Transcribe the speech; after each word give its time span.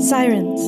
Sirens. 0.00 0.60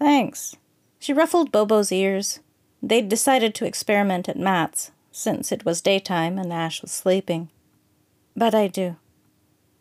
Thanks. 0.00 0.56
She 0.98 1.12
ruffled 1.12 1.52
Bobo's 1.52 1.92
ears. 1.92 2.40
They'd 2.82 3.08
decided 3.08 3.54
to 3.54 3.66
experiment 3.66 4.28
at 4.28 4.38
Matt's, 4.38 4.90
since 5.12 5.52
it 5.52 5.64
was 5.64 5.82
daytime 5.82 6.38
and 6.38 6.52
Ash 6.52 6.80
was 6.80 6.90
sleeping. 6.90 7.50
But 8.34 8.54
I 8.54 8.66
do. 8.66 8.96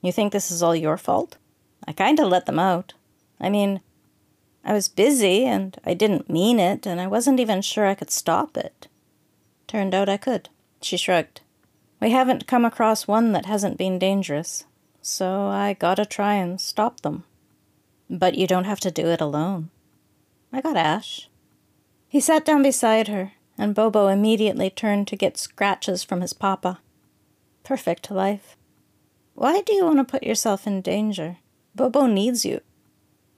You 0.01 0.11
think 0.11 0.33
this 0.33 0.51
is 0.51 0.61
all 0.61 0.75
your 0.75 0.97
fault? 0.97 1.37
I 1.87 1.93
kinda 1.93 2.25
let 2.25 2.45
them 2.45 2.59
out. 2.59 2.93
I 3.39 3.49
mean, 3.49 3.79
I 4.65 4.73
was 4.73 4.89
busy 4.89 5.45
and 5.45 5.79
I 5.85 5.93
didn't 5.93 6.29
mean 6.29 6.59
it, 6.59 6.85
and 6.85 6.99
I 6.99 7.07
wasn't 7.07 7.39
even 7.39 7.61
sure 7.61 7.87
I 7.87 7.95
could 7.95 8.11
stop 8.11 8.57
it. 8.57 8.87
Turned 9.67 9.95
out 9.95 10.09
I 10.09 10.17
could. 10.17 10.49
She 10.81 10.97
shrugged. 10.97 11.41
We 12.01 12.11
haven't 12.11 12.47
come 12.47 12.65
across 12.65 13.07
one 13.07 13.31
that 13.31 13.45
hasn't 13.45 13.77
been 13.77 13.99
dangerous, 13.99 14.65
so 15.01 15.47
I 15.47 15.73
gotta 15.73 16.05
try 16.05 16.35
and 16.35 16.59
stop 16.59 17.01
them. 17.01 17.23
But 18.09 18.35
you 18.35 18.47
don't 18.47 18.65
have 18.65 18.79
to 18.81 18.91
do 18.91 19.07
it 19.07 19.21
alone. 19.21 19.69
I 20.51 20.61
got 20.61 20.77
Ash. 20.77 21.29
He 22.07 22.19
sat 22.19 22.43
down 22.45 22.63
beside 22.63 23.07
her, 23.07 23.33
and 23.57 23.75
Bobo 23.75 24.07
immediately 24.07 24.69
turned 24.69 25.07
to 25.07 25.15
get 25.15 25.37
scratches 25.37 26.03
from 26.03 26.21
his 26.21 26.33
papa. 26.33 26.79
Perfect 27.63 28.09
life. 28.09 28.57
Why 29.35 29.61
do 29.61 29.73
you 29.73 29.85
want 29.85 29.99
to 29.99 30.03
put 30.03 30.23
yourself 30.23 30.65
in 30.65 30.81
danger? 30.81 31.37
Bobo 31.75 32.07
needs 32.07 32.45
you. 32.45 32.61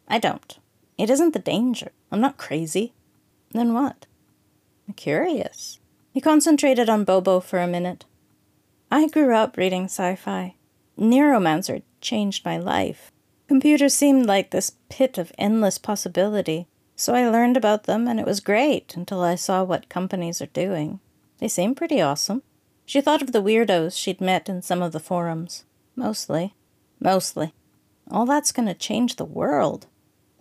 I 0.07 0.19
don't. 0.19 0.57
It 0.97 1.09
isn't 1.09 1.33
the 1.33 1.39
danger. 1.39 1.91
I'm 2.11 2.21
not 2.21 2.37
crazy. 2.37 2.93
Then 3.51 3.73
what? 3.73 4.05
I'm 4.87 4.93
curious. 4.93 5.79
He 6.13 6.21
concentrated 6.21 6.89
on 6.89 7.03
Bobo 7.03 7.39
for 7.39 7.59
a 7.59 7.67
minute. 7.67 8.05
I 8.89 9.07
grew 9.07 9.35
up 9.35 9.57
reading 9.57 9.85
sci 9.85 10.15
fi. 10.15 10.55
Neuromancer 10.97 11.81
changed 12.01 12.45
my 12.45 12.57
life. 12.57 13.11
Computers 13.47 13.93
seemed 13.93 14.25
like 14.25 14.51
this 14.51 14.73
pit 14.89 15.17
of 15.17 15.31
endless 15.37 15.77
possibility, 15.77 16.67
so 17.01 17.15
I 17.15 17.27
learned 17.27 17.57
about 17.57 17.85
them 17.85 18.07
and 18.07 18.19
it 18.19 18.27
was 18.27 18.39
great 18.39 18.95
until 18.95 19.21
I 19.21 19.33
saw 19.33 19.63
what 19.63 19.89
companies 19.89 20.39
are 20.41 20.47
doing. 20.47 20.99
They 21.39 21.47
seem 21.47 21.73
pretty 21.73 21.99
awesome. 21.99 22.43
She 22.85 23.01
thought 23.01 23.23
of 23.23 23.31
the 23.31 23.41
weirdos 23.41 23.97
she'd 23.97 24.21
met 24.21 24.47
in 24.47 24.61
some 24.61 24.83
of 24.83 24.91
the 24.91 24.99
forums. 24.99 25.65
Mostly. 25.95 26.53
Mostly. 26.99 27.53
All 28.11 28.27
that's 28.27 28.51
going 28.51 28.67
to 28.67 28.75
change 28.75 29.15
the 29.15 29.25
world. 29.25 29.87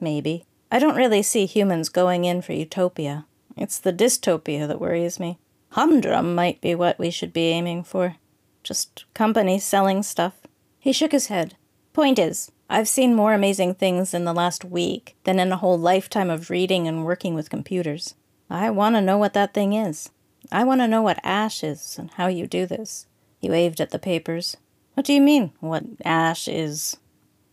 Maybe. 0.01 0.45
I 0.71 0.79
don't 0.79 0.97
really 0.97 1.23
see 1.23 1.47
humans 1.47 1.89
going 1.89 2.27
in 2.27 2.43
for 2.43 2.53
utopia. 2.53 3.25
It's 3.57 3.79
the 3.79 3.93
dystopia 3.93 4.69
that 4.69 4.81
worries 4.81 5.19
me. 5.19 5.39
Humdrum 5.71 6.35
might 6.35 6.61
be 6.61 6.75
what 6.75 6.99
we 6.99 7.11
should 7.11 7.33
be 7.33 7.49
aiming 7.49 7.85
for. 7.85 8.17
Just 8.63 9.07
companies 9.15 9.65
selling 9.65 10.03
stuff. 10.03 10.35
He 10.79 10.93
shook 10.93 11.13
his 11.13 11.29
head. 11.29 11.57
Point 11.95 12.19
is, 12.19 12.53
I've 12.73 12.87
seen 12.87 13.17
more 13.17 13.35
amazing 13.35 13.75
things 13.75 14.15
in 14.15 14.25
the 14.25 14.33
last 14.33 14.65
week 14.65 15.17
than 15.25 15.41
in 15.41 15.51
a 15.51 15.57
whole 15.57 15.77
lifetime 15.77 16.31
of 16.31 16.51
reading 16.51 16.87
and 16.87 17.05
working 17.05 17.35
with 17.35 17.51
computers. 17.51 18.15
I 18.49 18.71
want 18.71 18.95
to 18.95 19.01
know 19.01 19.19
what 19.19 19.33
that 19.33 19.53
thing 19.53 19.73
is. 19.73 20.11
I 20.53 20.63
want 20.63 20.81
to 20.81 20.87
know 20.87 21.03
what 21.03 21.19
ash 21.25 21.65
is 21.65 21.99
and 21.99 22.13
how 22.13 22.29
you 22.29 22.47
do 22.47 22.67
this. 22.67 23.07
He 23.41 23.51
waved 23.51 23.81
at 23.81 23.91
the 23.91 23.99
papers. 23.99 24.57
What 24.95 25.05
do 25.05 25.13
you 25.13 25.21
mean, 25.21 25.51
what 25.59 25.83
ash 26.05 26.47
is? 26.47 26.97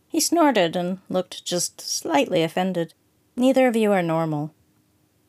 He 0.06 0.20
snorted 0.20 0.76
and 0.76 1.00
looked 1.08 1.44
just 1.44 1.80
slightly 1.80 2.44
offended. 2.44 2.94
Neither 3.34 3.66
of 3.66 3.74
you 3.74 3.90
are 3.90 4.02
normal. 4.02 4.54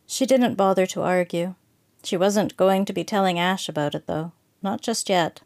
She 0.05 0.27
didn't 0.27 0.53
bother 0.53 0.85
to 0.85 1.01
argue. 1.01 1.55
She 2.03 2.15
wasn't 2.15 2.57
going 2.57 2.85
to 2.85 2.93
be 2.93 3.03
telling 3.03 3.39
Ash 3.39 3.67
about 3.67 3.95
it, 3.95 4.05
though. 4.05 4.33
Not 4.61 4.81
just 4.81 5.09
yet. 5.09 5.41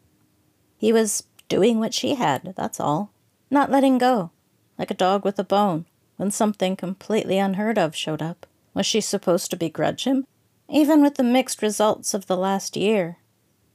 He 0.78 0.92
was 0.92 1.24
doing 1.48 1.80
what 1.80 1.94
she 1.94 2.16
had, 2.16 2.54
that's 2.58 2.81
all. 2.81 3.12
Not 3.53 3.69
letting 3.69 4.00
go. 4.00 4.31
Like 4.80 4.90
a 4.90 4.96
dog 4.96 5.24
with 5.24 5.38
a 5.38 5.44
bone, 5.44 5.86
when 6.18 6.31
something 6.31 6.75
completely 6.75 7.38
unheard 7.38 7.78
of 7.78 7.96
showed 7.96 8.19
up. 8.19 8.47
Was 8.74 8.88
she 8.88 9.00
supposed 9.00 9.52
to 9.52 9.56
begrudge 9.56 10.06
him? 10.06 10.25
Even 10.68 11.03
with 11.03 11.18
the 11.18 11.24
mixed 11.24 11.62
results 11.62 12.16
of 12.16 12.25
the 12.25 12.36
last 12.36 12.75
year. 12.75 13.19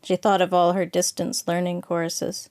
She 0.03 0.17
thought 0.17 0.43
of 0.43 0.53
all 0.53 0.73
her 0.73 0.85
distance 0.85 1.47
learning 1.47 1.83
courses. 1.83 2.51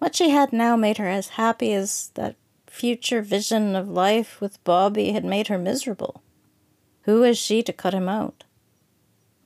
What 0.00 0.14
she 0.14 0.28
had 0.28 0.52
now 0.52 0.76
made 0.76 0.98
her 0.98 1.08
as 1.08 1.28
happy 1.40 1.72
as 1.72 2.10
that 2.12 2.36
future 2.66 3.22
vision 3.22 3.74
of 3.74 3.88
life 3.88 4.38
with 4.38 4.62
Bobby 4.64 5.12
had 5.12 5.24
made 5.24 5.48
her 5.48 5.56
miserable. 5.56 6.22
Who 7.04 7.20
was 7.20 7.38
she 7.38 7.62
to 7.62 7.72
cut 7.72 7.94
him 7.94 8.06
out? 8.10 8.44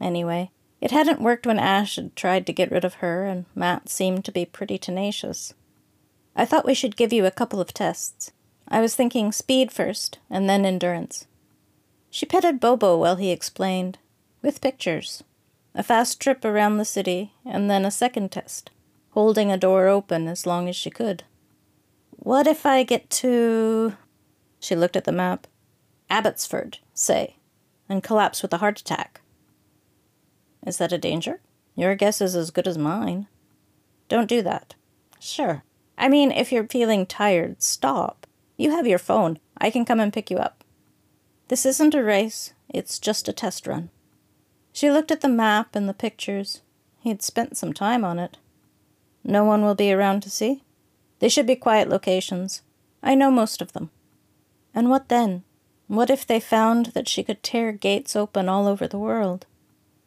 Anyway, 0.00 0.50
it 0.80 0.90
hadn't 0.90 1.22
worked 1.22 1.46
when 1.46 1.60
Ash 1.60 1.94
had 1.94 2.16
tried 2.16 2.44
to 2.46 2.52
get 2.52 2.72
rid 2.72 2.84
of 2.84 2.94
her, 2.94 3.24
and 3.24 3.44
Matt 3.54 3.88
seemed 3.88 4.24
to 4.24 4.32
be 4.32 4.44
pretty 4.44 4.78
tenacious. 4.78 5.54
I 6.38 6.44
thought 6.44 6.64
we 6.64 6.72
should 6.72 6.96
give 6.96 7.12
you 7.12 7.26
a 7.26 7.32
couple 7.32 7.60
of 7.60 7.74
tests. 7.74 8.30
I 8.68 8.80
was 8.80 8.94
thinking 8.94 9.32
speed 9.32 9.72
first, 9.72 10.20
and 10.30 10.48
then 10.48 10.64
endurance. 10.64 11.26
She 12.10 12.26
petted 12.26 12.60
Bobo 12.60 12.96
while 12.96 13.16
he 13.16 13.32
explained, 13.32 13.98
with 14.40 14.60
pictures. 14.60 15.24
A 15.74 15.82
fast 15.82 16.20
trip 16.20 16.44
around 16.44 16.76
the 16.76 16.84
city, 16.84 17.32
and 17.44 17.68
then 17.68 17.84
a 17.84 17.90
second 17.90 18.30
test, 18.30 18.70
holding 19.10 19.50
a 19.50 19.56
door 19.56 19.88
open 19.88 20.28
as 20.28 20.46
long 20.46 20.68
as 20.68 20.76
she 20.76 20.90
could. 20.90 21.24
What 22.10 22.46
if 22.46 22.64
I 22.64 22.84
get 22.84 23.10
to. 23.10 23.94
She 24.60 24.76
looked 24.76 24.96
at 24.96 25.04
the 25.04 25.12
map. 25.12 25.48
Abbotsford, 26.08 26.78
say, 26.94 27.34
and 27.88 28.00
collapse 28.00 28.42
with 28.42 28.52
a 28.52 28.58
heart 28.58 28.80
attack. 28.80 29.22
Is 30.64 30.78
that 30.78 30.92
a 30.92 30.98
danger? 30.98 31.40
Your 31.74 31.96
guess 31.96 32.20
is 32.20 32.36
as 32.36 32.52
good 32.52 32.68
as 32.68 32.78
mine. 32.78 33.26
Don't 34.08 34.28
do 34.28 34.40
that. 34.42 34.76
Sure. 35.18 35.64
I 35.98 36.08
mean, 36.08 36.30
if 36.30 36.52
you're 36.52 36.66
feeling 36.68 37.04
tired, 37.04 37.60
stop. 37.60 38.26
You 38.56 38.70
have 38.70 38.86
your 38.86 38.98
phone. 38.98 39.40
I 39.58 39.68
can 39.70 39.84
come 39.84 40.00
and 40.00 40.12
pick 40.12 40.30
you 40.30 40.38
up. 40.38 40.64
This 41.48 41.66
isn't 41.66 41.94
a 41.94 42.02
race, 42.02 42.52
it's 42.68 42.98
just 42.98 43.28
a 43.28 43.32
test 43.32 43.66
run. 43.66 43.90
She 44.72 44.90
looked 44.90 45.10
at 45.10 45.22
the 45.22 45.28
map 45.28 45.74
and 45.74 45.88
the 45.88 45.94
pictures. 45.94 46.62
He'd 47.00 47.22
spent 47.22 47.56
some 47.56 47.72
time 47.72 48.04
on 48.04 48.18
it. 48.18 48.36
No 49.24 49.44
one 49.44 49.62
will 49.64 49.74
be 49.74 49.92
around 49.92 50.22
to 50.22 50.30
see? 50.30 50.62
They 51.18 51.28
should 51.28 51.46
be 51.46 51.56
quiet 51.56 51.88
locations. 51.88 52.62
I 53.02 53.14
know 53.14 53.30
most 53.30 53.60
of 53.60 53.72
them. 53.72 53.90
And 54.74 54.88
what 54.88 55.08
then? 55.08 55.42
What 55.88 56.10
if 56.10 56.26
they 56.26 56.38
found 56.38 56.86
that 56.86 57.08
she 57.08 57.24
could 57.24 57.42
tear 57.42 57.72
gates 57.72 58.14
open 58.14 58.48
all 58.48 58.66
over 58.66 58.86
the 58.86 58.98
world? 58.98 59.46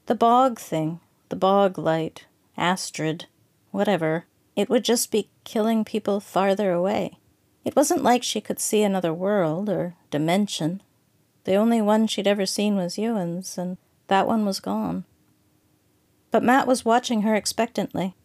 The 0.05 0.15
bog 0.15 0.59
thing, 0.59 0.99
the 1.29 1.35
bog 1.35 1.77
light, 1.77 2.25
Astrid, 2.55 3.25
whatever. 3.71 4.25
It 4.55 4.69
would 4.69 4.83
just 4.83 5.11
be 5.11 5.29
killing 5.43 5.85
people 5.85 6.19
farther 6.19 6.71
away. 6.71 7.17
It 7.63 7.75
wasn't 7.75 8.03
like 8.03 8.23
she 8.23 8.41
could 8.41 8.59
see 8.59 8.83
another 8.83 9.13
world 9.13 9.69
or 9.69 9.95
dimension. 10.09 10.81
The 11.43 11.55
only 11.55 11.81
one 11.81 12.07
she'd 12.07 12.27
ever 12.27 12.45
seen 12.45 12.75
was 12.75 12.97
Ewan's, 12.97 13.57
and 13.57 13.77
that 14.07 14.27
one 14.27 14.45
was 14.45 14.59
gone. 14.59 15.05
But 16.31 16.43
Matt 16.43 16.67
was 16.67 16.85
watching 16.85 17.21
her 17.21 17.35
expectantly. 17.35 18.15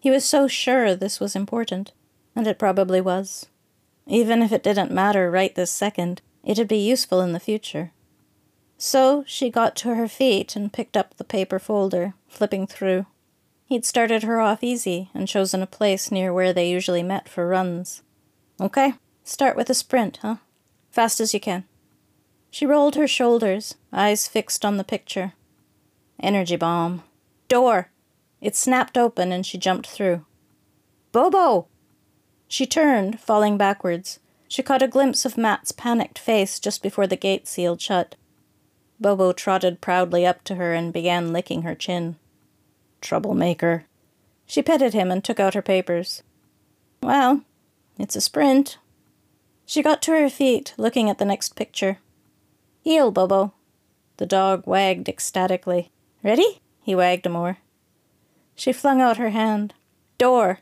He 0.00 0.10
was 0.10 0.24
so 0.24 0.48
sure 0.48 0.94
this 0.94 1.20
was 1.20 1.34
important, 1.34 1.92
and 2.36 2.46
it 2.46 2.58
probably 2.58 3.00
was. 3.00 3.46
Even 4.06 4.42
if 4.42 4.52
it 4.52 4.62
didn't 4.62 4.90
matter 4.90 5.30
right 5.30 5.54
this 5.54 5.70
second, 5.70 6.22
it'd 6.44 6.68
be 6.68 6.78
useful 6.78 7.20
in 7.20 7.32
the 7.32 7.40
future. 7.40 7.92
So 8.78 9.24
she 9.26 9.50
got 9.50 9.74
to 9.76 9.94
her 9.94 10.08
feet 10.08 10.54
and 10.54 10.72
picked 10.72 10.96
up 10.96 11.16
the 11.16 11.24
paper 11.24 11.58
folder, 11.58 12.14
flipping 12.28 12.66
through. 12.66 13.06
He'd 13.68 13.84
started 13.84 14.22
her 14.22 14.40
off 14.40 14.64
easy 14.64 15.10
and 15.12 15.28
chosen 15.28 15.60
a 15.60 15.66
place 15.66 16.10
near 16.10 16.32
where 16.32 16.54
they 16.54 16.70
usually 16.70 17.02
met 17.02 17.28
for 17.28 17.46
runs. 17.46 18.02
Okay, 18.58 18.94
start 19.24 19.56
with 19.56 19.68
a 19.68 19.74
sprint, 19.74 20.20
huh? 20.22 20.36
Fast 20.90 21.20
as 21.20 21.34
you 21.34 21.40
can. 21.40 21.64
She 22.50 22.64
rolled 22.64 22.94
her 22.94 23.06
shoulders, 23.06 23.74
eyes 23.92 24.26
fixed 24.26 24.64
on 24.64 24.78
the 24.78 24.84
picture. 24.84 25.34
Energy 26.18 26.56
bomb. 26.56 27.02
Door! 27.48 27.90
It 28.40 28.56
snapped 28.56 28.96
open 28.96 29.32
and 29.32 29.44
she 29.44 29.58
jumped 29.58 29.86
through. 29.86 30.24
Bobo! 31.12 31.66
She 32.48 32.64
turned, 32.64 33.20
falling 33.20 33.58
backwards. 33.58 34.18
She 34.48 34.62
caught 34.62 34.80
a 34.80 34.88
glimpse 34.88 35.26
of 35.26 35.36
Matt's 35.36 35.72
panicked 35.72 36.18
face 36.18 36.58
just 36.58 36.82
before 36.82 37.06
the 37.06 37.16
gate 37.16 37.46
sealed 37.46 37.82
shut. 37.82 38.14
Bobo 38.98 39.32
trotted 39.32 39.82
proudly 39.82 40.24
up 40.24 40.42
to 40.44 40.54
her 40.54 40.72
and 40.72 40.90
began 40.90 41.34
licking 41.34 41.62
her 41.62 41.74
chin. 41.74 42.16
Troublemaker. 43.00 43.84
She 44.46 44.62
petted 44.62 44.94
him 44.94 45.10
and 45.10 45.22
took 45.22 45.38
out 45.38 45.54
her 45.54 45.62
papers. 45.62 46.22
Well, 47.02 47.42
it's 47.98 48.16
a 48.16 48.20
sprint. 48.20 48.78
She 49.66 49.82
got 49.82 50.00
to 50.02 50.12
her 50.12 50.30
feet, 50.30 50.74
looking 50.78 51.10
at 51.10 51.18
the 51.18 51.24
next 51.24 51.56
picture. 51.56 51.98
Heel, 52.82 53.10
Bobo. 53.10 53.52
The 54.16 54.26
dog 54.26 54.66
wagged 54.66 55.08
ecstatically. 55.08 55.90
Ready? 56.24 56.60
He 56.82 56.94
wagged 56.94 57.28
more. 57.28 57.58
She 58.54 58.72
flung 58.72 59.00
out 59.00 59.18
her 59.18 59.30
hand. 59.30 59.74
Door. 60.16 60.60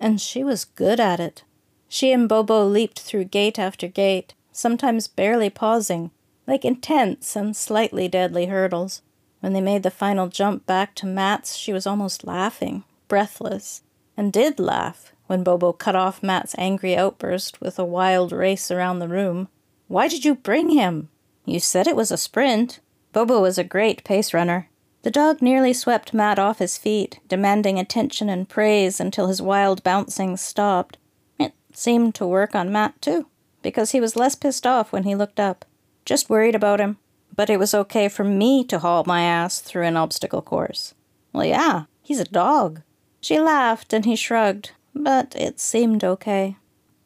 And 0.00 0.20
she 0.20 0.42
was 0.42 0.64
good 0.64 0.98
at 0.98 1.20
it. 1.20 1.44
She 1.88 2.12
and 2.12 2.28
Bobo 2.28 2.66
leaped 2.66 2.98
through 2.98 3.26
gate 3.26 3.58
after 3.58 3.86
gate, 3.86 4.34
sometimes 4.50 5.06
barely 5.06 5.50
pausing, 5.50 6.10
like 6.46 6.64
intense 6.64 7.36
and 7.36 7.54
slightly 7.54 8.08
deadly 8.08 8.46
hurdles. 8.46 9.02
When 9.44 9.52
they 9.52 9.60
made 9.60 9.82
the 9.82 9.90
final 9.90 10.28
jump 10.28 10.64
back 10.64 10.94
to 10.94 11.06
Matt's, 11.06 11.54
she 11.54 11.70
was 11.70 11.86
almost 11.86 12.26
laughing, 12.26 12.82
breathless, 13.08 13.82
and 14.16 14.32
did 14.32 14.58
laugh 14.58 15.12
when 15.26 15.44
Bobo 15.44 15.74
cut 15.74 15.94
off 15.94 16.22
Matt's 16.22 16.54
angry 16.56 16.96
outburst 16.96 17.60
with 17.60 17.78
a 17.78 17.84
wild 17.84 18.32
race 18.32 18.70
around 18.70 19.00
the 19.00 19.06
room. 19.06 19.48
Why 19.86 20.08
did 20.08 20.24
you 20.24 20.34
bring 20.34 20.70
him? 20.70 21.10
You 21.44 21.60
said 21.60 21.86
it 21.86 21.94
was 21.94 22.10
a 22.10 22.16
sprint. 22.16 22.80
Bobo 23.12 23.42
was 23.42 23.58
a 23.58 23.64
great 23.64 24.02
pace 24.02 24.32
runner. 24.32 24.70
The 25.02 25.10
dog 25.10 25.42
nearly 25.42 25.74
swept 25.74 26.14
Matt 26.14 26.38
off 26.38 26.58
his 26.58 26.78
feet, 26.78 27.20
demanding 27.28 27.78
attention 27.78 28.30
and 28.30 28.48
praise 28.48 28.98
until 28.98 29.26
his 29.26 29.42
wild 29.42 29.82
bouncing 29.84 30.38
stopped. 30.38 30.96
It 31.38 31.52
seemed 31.70 32.14
to 32.14 32.26
work 32.26 32.54
on 32.54 32.72
Matt, 32.72 33.02
too, 33.02 33.26
because 33.60 33.90
he 33.90 34.00
was 34.00 34.16
less 34.16 34.36
pissed 34.36 34.66
off 34.66 34.90
when 34.90 35.04
he 35.04 35.14
looked 35.14 35.38
up. 35.38 35.66
Just 36.06 36.30
worried 36.30 36.54
about 36.54 36.80
him. 36.80 36.96
But 37.34 37.50
it 37.50 37.58
was 37.58 37.74
okay 37.74 38.08
for 38.08 38.24
me 38.24 38.64
to 38.64 38.78
haul 38.78 39.04
my 39.06 39.22
ass 39.22 39.60
through 39.60 39.84
an 39.84 39.96
obstacle 39.96 40.42
course. 40.42 40.94
Well, 41.32 41.44
yeah, 41.44 41.84
he's 42.02 42.20
a 42.20 42.24
dog. 42.24 42.82
She 43.20 43.40
laughed 43.40 43.92
and 43.92 44.04
he 44.04 44.14
shrugged, 44.14 44.72
but 44.94 45.34
it 45.34 45.58
seemed 45.58 46.04
okay. 46.04 46.56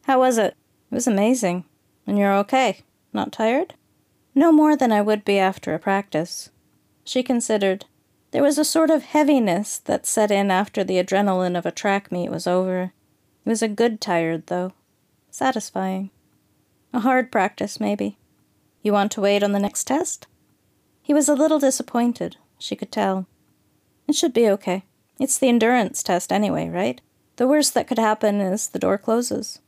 How 0.02 0.18
was 0.18 0.36
it? 0.36 0.56
It 0.90 0.94
was 0.94 1.06
amazing. 1.06 1.64
And 2.06 2.18
you're 2.18 2.34
okay? 2.34 2.80
Not 3.12 3.32
tired? 3.32 3.74
No 4.34 4.52
more 4.52 4.76
than 4.76 4.92
I 4.92 5.00
would 5.00 5.24
be 5.24 5.38
after 5.38 5.74
a 5.74 5.78
practice. 5.78 6.50
She 7.04 7.22
considered. 7.22 7.86
There 8.30 8.42
was 8.42 8.58
a 8.58 8.64
sort 8.64 8.90
of 8.90 9.04
heaviness 9.04 9.78
that 9.78 10.06
set 10.06 10.30
in 10.30 10.50
after 10.50 10.84
the 10.84 11.02
adrenaline 11.02 11.56
of 11.56 11.64
a 11.64 11.72
track 11.72 12.12
meet 12.12 12.30
was 12.30 12.46
over. 12.46 12.92
It 13.44 13.48
was 13.48 13.62
a 13.62 13.68
good 13.68 14.00
tired, 14.00 14.48
though. 14.48 14.72
Satisfying. 15.30 16.10
A 16.92 17.00
hard 17.00 17.32
practice, 17.32 17.80
maybe. 17.80 18.18
You 18.82 18.92
want 18.92 19.12
to 19.12 19.20
wait 19.20 19.42
on 19.42 19.52
the 19.52 19.58
next 19.58 19.84
test? 19.84 20.26
He 21.02 21.14
was 21.14 21.28
a 21.28 21.34
little 21.34 21.58
disappointed, 21.58 22.36
she 22.58 22.76
could 22.76 22.92
tell. 22.92 23.26
It 24.06 24.14
should 24.14 24.32
be 24.32 24.48
okay. 24.50 24.84
It's 25.18 25.38
the 25.38 25.48
endurance 25.48 26.02
test 26.02 26.32
anyway, 26.32 26.68
right? 26.68 27.00
The 27.36 27.48
worst 27.48 27.74
that 27.74 27.86
could 27.86 27.98
happen 27.98 28.40
is 28.40 28.68
the 28.68 28.78
door 28.78 28.98
closes. 28.98 29.60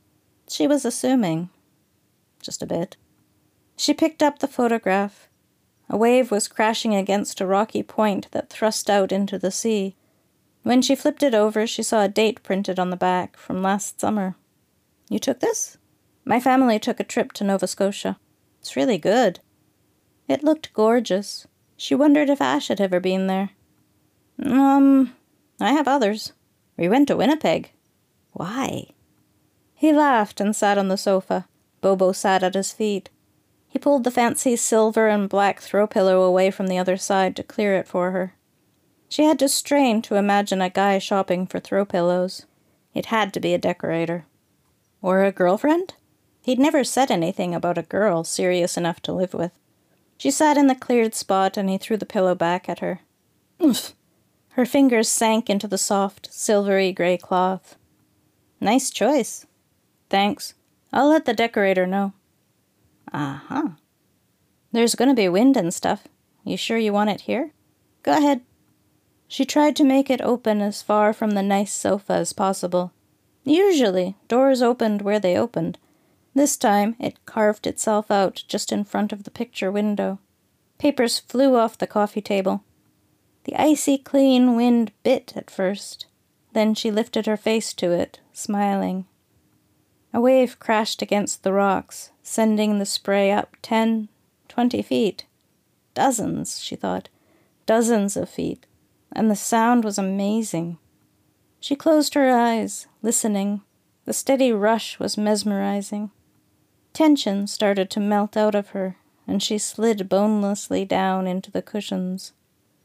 She 0.49 0.67
was 0.67 0.85
assuming. 0.85 1.49
Just 2.41 2.61
a 2.61 2.65
bit. 2.65 2.97
She 3.77 3.93
picked 3.93 4.21
up 4.21 4.39
the 4.39 4.47
photograph. 4.47 5.27
A 5.89 5.97
wave 5.97 6.31
was 6.31 6.47
crashing 6.47 6.95
against 6.95 7.41
a 7.41 7.45
rocky 7.45 7.83
point 7.83 8.29
that 8.31 8.49
thrust 8.49 8.89
out 8.89 9.11
into 9.11 9.37
the 9.37 9.51
sea. 9.51 9.95
When 10.63 10.81
she 10.81 10.95
flipped 10.95 11.23
it 11.23 11.33
over, 11.33 11.65
she 11.65 11.83
saw 11.83 12.03
a 12.03 12.07
date 12.07 12.43
printed 12.43 12.79
on 12.79 12.91
the 12.91 12.95
back 12.95 13.35
from 13.37 13.61
last 13.61 13.99
summer. 13.99 14.35
You 15.09 15.19
took 15.19 15.39
this? 15.39 15.77
My 16.23 16.39
family 16.39 16.79
took 16.79 16.99
a 16.99 17.03
trip 17.03 17.33
to 17.33 17.43
Nova 17.43 17.67
Scotia. 17.67 18.17
It's 18.61 18.75
really 18.75 18.99
good. 18.99 19.39
It 20.27 20.43
looked 20.43 20.71
gorgeous. 20.73 21.47
She 21.75 21.95
wondered 21.95 22.29
if 22.29 22.39
Ash 22.41 22.67
had 22.67 22.79
ever 22.79 22.99
been 22.99 23.25
there. 23.25 23.49
Um, 24.45 25.15
I 25.59 25.71
have 25.71 25.87
others. 25.87 26.33
We 26.77 26.87
went 26.87 27.07
to 27.07 27.17
Winnipeg. 27.17 27.71
Why? 28.33 28.91
He 29.73 29.91
laughed 29.91 30.39
and 30.39 30.55
sat 30.55 30.77
on 30.77 30.89
the 30.89 30.95
sofa. 30.95 31.47
Bobo 31.81 32.11
sat 32.11 32.43
at 32.43 32.53
his 32.53 32.71
feet. 32.71 33.09
He 33.67 33.79
pulled 33.79 34.03
the 34.03 34.11
fancy 34.11 34.55
silver 34.55 35.07
and 35.07 35.27
black 35.27 35.59
throw 35.59 35.87
pillow 35.87 36.21
away 36.21 36.51
from 36.51 36.67
the 36.67 36.77
other 36.77 36.97
side 36.97 37.35
to 37.37 37.43
clear 37.43 37.75
it 37.75 37.87
for 37.87 38.11
her. 38.11 38.35
She 39.09 39.23
had 39.23 39.39
to 39.39 39.49
strain 39.49 40.03
to 40.03 40.15
imagine 40.15 40.61
a 40.61 40.69
guy 40.69 40.99
shopping 40.99 41.47
for 41.47 41.59
throw 41.59 41.83
pillows. 41.83 42.45
It 42.93 43.07
had 43.07 43.33
to 43.33 43.39
be 43.39 43.55
a 43.55 43.57
decorator. 43.57 44.25
Or 45.01 45.23
a 45.23 45.31
girlfriend? 45.31 45.95
He'd 46.41 46.59
never 46.59 46.83
said 46.83 47.11
anything 47.11 47.53
about 47.53 47.77
a 47.77 47.83
girl 47.83 48.23
serious 48.23 48.77
enough 48.77 48.99
to 49.01 49.13
live 49.13 49.33
with. 49.33 49.51
She 50.17 50.31
sat 50.31 50.57
in 50.57 50.67
the 50.67 50.75
cleared 50.75 51.15
spot 51.15 51.57
and 51.57 51.69
he 51.69 51.77
threw 51.77 51.97
the 51.97 52.05
pillow 52.05 52.35
back 52.35 52.67
at 52.67 52.79
her. 52.79 53.01
Oof! 53.63 53.93
Her 54.51 54.65
fingers 54.65 55.07
sank 55.07 55.49
into 55.49 55.67
the 55.67 55.77
soft, 55.77 56.31
silvery 56.31 56.91
gray 56.91 57.17
cloth. 57.17 57.77
Nice 58.59 58.89
choice. 58.89 59.45
Thanks. 60.09 60.55
I'll 60.91 61.09
let 61.09 61.25
the 61.25 61.33
decorator 61.33 61.87
know. 61.87 62.13
Uh 63.13 63.39
huh. 63.47 63.69
There's 64.71 64.95
going 64.95 65.09
to 65.09 65.15
be 65.15 65.29
wind 65.29 65.57
and 65.57 65.73
stuff. 65.73 66.07
You 66.43 66.57
sure 66.57 66.77
you 66.77 66.93
want 66.93 67.09
it 67.09 67.21
here? 67.21 67.51
Go 68.03 68.17
ahead. 68.17 68.41
She 69.27 69.45
tried 69.45 69.75
to 69.77 69.83
make 69.83 70.09
it 70.09 70.21
open 70.21 70.61
as 70.61 70.81
far 70.81 71.13
from 71.13 71.31
the 71.31 71.43
nice 71.43 71.73
sofa 71.73 72.13
as 72.13 72.33
possible. 72.33 72.91
Usually, 73.43 74.15
doors 74.27 74.61
opened 74.61 75.01
where 75.01 75.19
they 75.19 75.37
opened. 75.37 75.77
This 76.33 76.55
time, 76.55 76.95
it 76.97 77.25
carved 77.25 77.67
itself 77.67 78.09
out 78.09 78.43
just 78.47 78.71
in 78.71 78.85
front 78.85 79.11
of 79.11 79.23
the 79.23 79.31
picture 79.31 79.71
window. 79.71 80.19
Papers 80.77 81.19
flew 81.19 81.55
off 81.55 81.77
the 81.77 81.87
coffee 81.87 82.21
table. 82.21 82.63
The 83.43 83.55
icy 83.55 83.97
clean 83.97 84.55
wind 84.55 84.91
bit 85.03 85.33
at 85.35 85.51
first. 85.51 86.05
Then 86.53 86.73
she 86.73 86.89
lifted 86.89 87.25
her 87.25 87.37
face 87.37 87.73
to 87.73 87.91
it, 87.91 88.19
smiling. 88.33 89.05
A 90.13 90.21
wave 90.21 90.59
crashed 90.59 91.01
against 91.01 91.43
the 91.43 91.53
rocks, 91.53 92.11
sending 92.23 92.79
the 92.79 92.85
spray 92.85 93.31
up 93.31 93.55
ten, 93.61 94.09
twenty 94.47 94.81
feet. 94.81 95.25
Dozens, 95.93 96.59
she 96.59 96.75
thought. 96.75 97.09
Dozens 97.65 98.15
of 98.15 98.29
feet. 98.29 98.65
And 99.11 99.29
the 99.29 99.35
sound 99.35 99.83
was 99.83 99.97
amazing. 99.97 100.77
She 101.59 101.75
closed 101.75 102.13
her 102.13 102.29
eyes, 102.29 102.87
listening. 103.01 103.61
The 104.05 104.13
steady 104.13 104.51
rush 104.51 104.97
was 104.97 105.17
mesmerizing. 105.17 106.11
Tension 106.93 107.47
started 107.47 107.89
to 107.91 107.99
melt 107.99 108.35
out 108.35 108.55
of 108.55 108.69
her, 108.69 108.97
and 109.25 109.41
she 109.41 109.57
slid 109.57 110.09
bonelessly 110.09 110.83
down 110.83 111.27
into 111.27 111.49
the 111.49 111.61
cushions. 111.61 112.33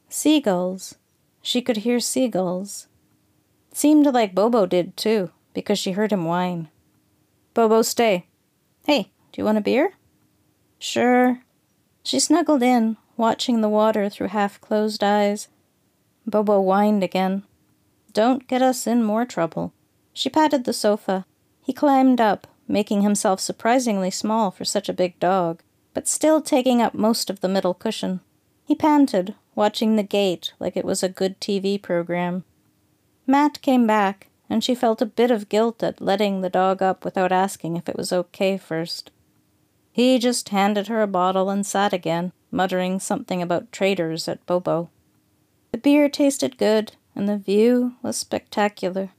Seagulls. 0.09 0.95
She 1.43 1.61
could 1.61 1.79
hear 1.79 1.99
seagulls. 2.01 2.87
Seemed 3.73 4.07
like 4.07 4.35
Bobo 4.35 4.67
did 4.67 4.97
too, 4.97 5.31
because 5.55 5.79
she 5.79 5.93
heard 5.93 6.13
him 6.13 6.25
whine. 6.25 6.69
Bobo, 7.55 7.83
stay. 7.83 8.27
Hey, 8.87 9.11
do 9.33 9.41
you 9.41 9.45
want 9.45 9.59
a 9.59 9.61
beer? 9.61 9.95
Sure. 10.79 11.41
She 12.03 12.21
snuggled 12.21 12.63
in, 12.63 12.97
watching 13.17 13.61
the 13.61 13.69
water 13.69 14.09
through 14.09 14.29
half 14.29 14.61
closed 14.61 15.03
eyes. 15.03 15.49
Bobo 16.27 16.61
whined 16.63 17.03
again. 17.03 17.43
Don't 18.13 18.47
get 18.47 18.63
us 18.63 18.87
in 18.87 19.03
more 19.03 19.25
trouble. 19.25 19.73
She 20.13 20.31
patted 20.31 20.65
the 20.65 20.73
sofa. 20.73 21.27
He 21.61 21.73
climbed 21.73 22.21
up, 22.21 22.47
making 22.69 23.03
himself 23.03 23.41
surprisingly 23.41 24.11
small 24.11 24.51
for 24.51 24.65
such 24.65 24.89
a 24.89 24.95
big 24.95 25.19
dog, 25.21 25.63
but 25.95 26.09
still 26.09 26.41
taking 26.41 26.83
up 26.83 26.95
most 26.95 27.31
of 27.31 27.41
the 27.41 27.49
middle 27.49 27.75
cushion. 27.75 28.21
He 28.65 28.75
panted, 28.75 29.35
watching 29.55 29.97
the 29.97 30.03
gate 30.03 30.53
like 30.59 30.77
it 30.77 30.85
was 30.85 31.03
a 31.03 31.09
good 31.09 31.41
TV 31.41 31.81
program. 31.81 32.45
Matt 33.27 33.61
came 33.63 33.87
back, 33.87 34.29
and 34.49 34.63
she 34.63 34.75
felt 34.75 35.03
a 35.03 35.07
bit 35.07 35.31
of 35.31 35.49
guilt 35.49 35.83
at 35.83 36.01
letting 36.01 36.41
the 36.41 36.51
dog 36.51 36.83
up 36.83 37.05
without 37.05 37.33
asking 37.33 37.77
if 37.77 37.89
it 37.89 37.97
was 37.97 38.13
okay 38.13 38.57
first. 38.57 39.11
He 39.93 40.19
just 40.19 40.51
handed 40.51 40.89
her 40.89 41.01
a 41.01 41.07
bottle 41.07 41.49
and 41.49 41.65
sat 41.65 41.93
again, 41.93 42.33
muttering 42.51 43.01
something 43.01 43.41
about 43.41 43.73
traders 43.73 44.29
at 44.29 44.45
Bobo. 44.47 44.91
The 45.73 45.79
beer 45.79 46.09
tasted 46.09 46.59
good, 46.59 46.93
and 47.15 47.29
the 47.29 47.39
view 47.39 47.95
was 48.03 48.17
spectacular. 48.17 49.11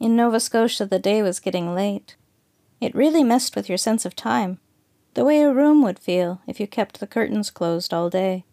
In 0.00 0.14
Nova 0.14 0.38
Scotia, 0.38 0.86
the 0.86 1.00
day 1.00 1.22
was 1.22 1.40
getting 1.40 1.74
late. 1.74 2.14
It 2.80 2.94
really 2.94 3.24
messed 3.24 3.56
with 3.56 3.68
your 3.68 3.78
sense 3.78 4.04
of 4.04 4.14
time, 4.14 4.58
the 5.14 5.24
way 5.24 5.42
a 5.42 5.52
room 5.52 5.82
would 5.82 5.98
feel 5.98 6.40
if 6.46 6.60
you 6.60 6.66
kept 6.66 7.00
the 7.00 7.06
curtains 7.06 7.50
closed 7.50 7.92
all 7.92 8.08
day. 8.08 8.44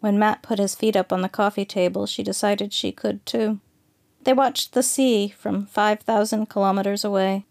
When 0.00 0.18
Matt 0.18 0.42
put 0.42 0.58
his 0.58 0.74
feet 0.74 0.96
up 0.96 1.12
on 1.12 1.22
the 1.22 1.28
coffee 1.28 1.64
table, 1.64 2.06
she 2.06 2.22
decided 2.22 2.72
she 2.72 2.92
could 2.92 3.24
too. 3.24 3.60
They 4.24 4.32
watched 4.32 4.72
the 4.72 4.82
sea 4.82 5.28
from 5.28 5.66
5,000 5.66 6.46
kilometers 6.46 7.04
away, 7.04 7.46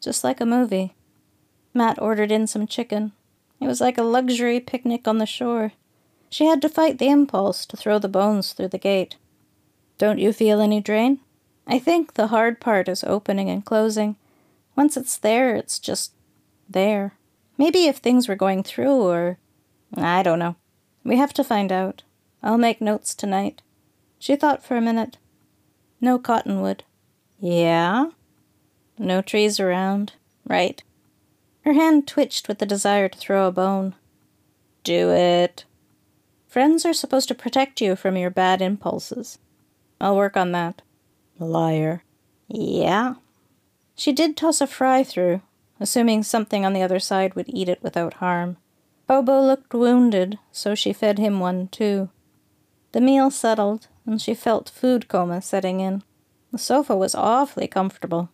just 0.00 0.24
like 0.24 0.40
a 0.40 0.46
movie. 0.46 0.94
Matt 1.72 2.00
ordered 2.00 2.32
in 2.32 2.46
some 2.46 2.66
chicken. 2.66 3.12
It 3.60 3.66
was 3.66 3.80
like 3.80 3.96
a 3.96 4.02
luxury 4.02 4.60
picnic 4.60 5.06
on 5.06 5.18
the 5.18 5.26
shore. 5.26 5.72
She 6.30 6.46
had 6.46 6.60
to 6.62 6.68
fight 6.68 6.98
the 6.98 7.08
impulse 7.08 7.64
to 7.66 7.76
throw 7.76 7.98
the 7.98 8.08
bones 8.08 8.52
through 8.52 8.68
the 8.68 8.78
gate. 8.78 9.16
Don't 9.98 10.18
you 10.18 10.32
feel 10.32 10.60
any 10.60 10.80
drain? 10.80 11.20
I 11.66 11.78
think 11.78 12.14
the 12.14 12.26
hard 12.26 12.60
part 12.60 12.88
is 12.88 13.04
opening 13.04 13.48
and 13.48 13.64
closing. 13.64 14.16
Once 14.76 14.96
it's 14.96 15.16
there, 15.16 15.54
it's 15.54 15.78
just 15.78 16.12
there. 16.68 17.16
Maybe 17.56 17.86
if 17.86 17.98
things 17.98 18.28
were 18.28 18.36
going 18.36 18.62
through, 18.62 19.02
or. 19.02 19.38
I 19.96 20.22
don't 20.22 20.38
know. 20.38 20.56
We 21.04 21.16
have 21.16 21.32
to 21.34 21.44
find 21.44 21.70
out. 21.70 22.02
I'll 22.42 22.58
make 22.58 22.80
notes 22.80 23.14
tonight. 23.14 23.62
She 24.18 24.36
thought 24.36 24.64
for 24.64 24.76
a 24.76 24.80
minute. 24.80 25.18
No 26.00 26.18
cottonwood. 26.18 26.84
Yeah? 27.40 28.10
No 28.98 29.22
trees 29.22 29.60
around. 29.60 30.12
Right. 30.46 30.82
Her 31.64 31.72
hand 31.72 32.06
twitched 32.06 32.48
with 32.48 32.58
the 32.58 32.66
desire 32.66 33.08
to 33.08 33.18
throw 33.18 33.46
a 33.46 33.52
bone. 33.52 33.94
Do 34.82 35.10
it. 35.10 35.64
Friends 36.46 36.84
are 36.84 36.92
supposed 36.92 37.28
to 37.28 37.34
protect 37.34 37.80
you 37.80 37.96
from 37.96 38.16
your 38.16 38.30
bad 38.30 38.60
impulses. 38.60 39.38
I'll 40.00 40.16
work 40.16 40.36
on 40.36 40.52
that. 40.52 40.82
Liar. 41.38 42.02
Yeah. 42.48 43.14
She 43.96 44.12
did 44.12 44.36
toss 44.36 44.60
a 44.60 44.66
fry 44.66 45.04
through, 45.04 45.40
assuming 45.78 46.22
something 46.22 46.64
on 46.64 46.72
the 46.72 46.82
other 46.82 46.98
side 46.98 47.34
would 47.34 47.48
eat 47.48 47.68
it 47.68 47.82
without 47.82 48.14
harm. 48.14 48.56
Bobo 49.06 49.40
looked 49.40 49.74
wounded, 49.74 50.38
so 50.50 50.74
she 50.74 50.92
fed 50.92 51.18
him 51.18 51.40
one 51.40 51.68
too. 51.68 52.08
The 52.92 53.00
meal 53.00 53.30
settled, 53.30 53.88
and 54.06 54.20
she 54.20 54.34
felt 54.34 54.70
food 54.70 55.08
coma 55.08 55.42
setting 55.42 55.80
in. 55.80 56.02
The 56.52 56.58
sofa 56.58 56.96
was 56.96 57.14
awfully 57.14 57.66
comfortable. 57.66 58.30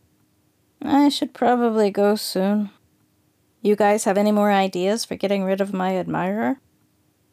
I 0.83 1.09
should 1.09 1.35
probably 1.35 1.91
go 1.91 2.15
soon. 2.15 2.71
You 3.63 3.77
guys 3.77 4.05
have 4.05 4.17
any 4.17 4.33
more 4.33 4.51
ideas 4.51 5.05
for 5.05 5.17
getting 5.17 5.45
rid 5.45 5.61
of 5.61 5.73
my 5.73 5.97
admirer? 5.97 6.59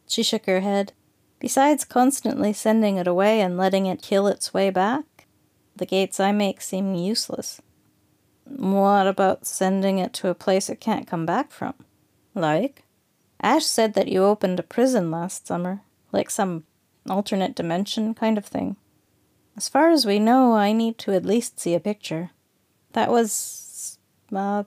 She 0.08 0.24
shook 0.24 0.46
her 0.46 0.62
head. 0.62 0.94
Besides 1.40 1.86
constantly 1.86 2.52
sending 2.52 2.98
it 2.98 3.08
away 3.08 3.42
and 3.42 3.58
letting 3.58 3.86
it 3.86 4.02
kill 4.02 4.28
its 4.28 4.54
way 4.54 4.70
back, 4.70 5.28
the 5.76 5.86
gates 5.86 6.20
I 6.20 6.32
make 6.32 6.62
seem 6.62 6.96
useless. 6.96 7.62
What 8.50 9.08
about 9.08 9.46
sending 9.46 10.00
it 10.00 10.14
to 10.14 10.30
a 10.30 10.36
place 10.36 10.70
it 10.70 10.80
can't 10.80 11.08
come 11.08 11.26
back 11.26 11.52
from? 11.52 11.74
Like? 12.34 12.84
Ash 13.42 13.66
said 13.66 13.94
that 13.94 14.08
you 14.08 14.24
opened 14.24 14.60
a 14.60 14.64
prison 14.64 15.12
last 15.12 15.46
summer, 15.46 15.82
like 16.12 16.30
some 16.30 16.64
alternate 17.10 17.56
dimension 17.56 18.14
kind 18.14 18.38
of 18.38 18.46
thing. 18.46 18.76
As 19.56 19.70
far 19.70 19.90
as 19.90 20.06
we 20.06 20.20
know, 20.20 20.54
I 20.54 20.72
need 20.72 20.98
to 21.00 21.14
at 21.14 21.26
least 21.26 21.60
see 21.60 21.74
a 21.74 21.80
picture. 21.80 22.32
That 22.94 23.10
was. 23.10 23.98
uh. 24.34 24.64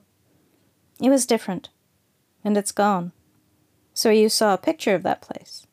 It 1.01 1.09
was 1.09 1.25
different. 1.25 1.69
And 2.43 2.57
it's 2.57 2.71
gone. 2.71 3.11
So 3.93 4.09
you 4.09 4.29
saw 4.29 4.53
a 4.53 4.57
picture 4.57 4.95
of 4.95 5.03
that 5.03 5.21
place. 5.21 5.65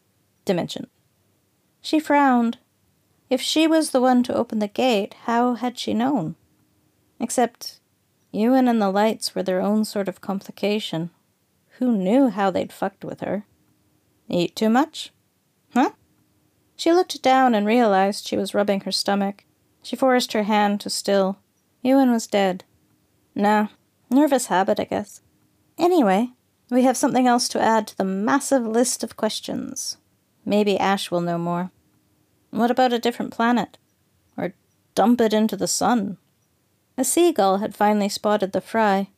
Dimension. 0.45 0.87
She 1.81 2.01
frowned. 2.01 2.59
If 3.31 3.41
she 3.41 3.67
was 3.67 3.91
the 3.91 4.01
one 4.01 4.23
to 4.25 4.35
open 4.35 4.59
the 4.59 4.69
gate, 4.69 5.15
how 5.25 5.55
had 5.55 5.79
she 5.79 5.93
known? 5.95 6.37
Except 7.21 7.81
Ewan 8.33 8.69
and 8.69 8.81
the 8.81 8.91
lights 8.91 9.35
were 9.35 9.43
their 9.43 9.61
own 9.61 9.85
sort 9.85 10.09
of 10.09 10.21
complication. 10.21 11.11
Who 11.79 11.97
knew 11.97 12.29
how 12.29 12.51
they'd 12.51 12.73
fucked 12.73 13.05
with 13.05 13.21
her? 13.21 13.45
Eat 14.29 14.55
too 14.55 14.69
much? 14.69 15.13
Huh? 15.73 15.91
She 16.77 16.93
looked 16.93 17.23
down 17.23 17.55
and 17.55 17.67
realized 17.67 18.27
she 18.27 18.37
was 18.37 18.55
rubbing 18.55 18.81
her 18.81 18.93
stomach. 18.93 19.45
She 19.83 19.97
forced 19.97 20.33
her 20.33 20.43
hand 20.43 20.81
to 20.83 20.91
still. 20.91 21.39
Ewan 21.83 22.11
was 22.11 22.27
dead. 22.27 22.65
Nah, 23.35 23.69
nervous 24.11 24.47
habit, 24.47 24.79
I 24.79 24.85
guess. 24.85 25.21
Anyway, 25.79 26.31
we 26.71 26.83
have 26.83 26.97
something 26.97 27.27
else 27.27 27.49
to 27.49 27.63
add 27.63 27.87
to 27.87 27.97
the 27.97 28.05
massive 28.05 28.67
list 28.67 29.03
of 29.03 29.17
questions. 29.17 29.97
Maybe 30.45 30.79
Ash 30.79 31.11
will 31.11 31.21
know 31.21 31.39
more. 31.39 31.71
What 32.51 32.71
about 32.71 32.93
a 32.93 32.99
different 32.99 33.33
planet? 33.33 33.79
Or 34.37 34.55
dump 34.95 35.21
it 35.21 35.33
into 35.33 35.57
the 35.57 35.67
sun? 35.67 36.19
A 36.99 37.05
seagull 37.05 37.59
had 37.59 37.77
finally 37.77 38.09
spotted 38.09 38.51
the 38.51 38.61
fry. 38.61 39.09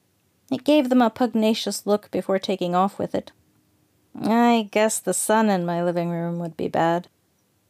It 0.52 0.64
gave 0.64 0.90
them 0.90 1.00
a 1.00 1.08
pugnacious 1.08 1.86
look 1.86 2.10
before 2.10 2.38
taking 2.38 2.74
off 2.74 2.98
with 2.98 3.14
it. 3.14 3.32
I 4.22 4.68
guess 4.70 4.98
the 4.98 5.14
sun 5.14 5.48
in 5.48 5.64
my 5.64 5.82
living 5.82 6.10
room 6.10 6.38
would 6.40 6.58
be 6.58 6.68
bad. 6.68 7.08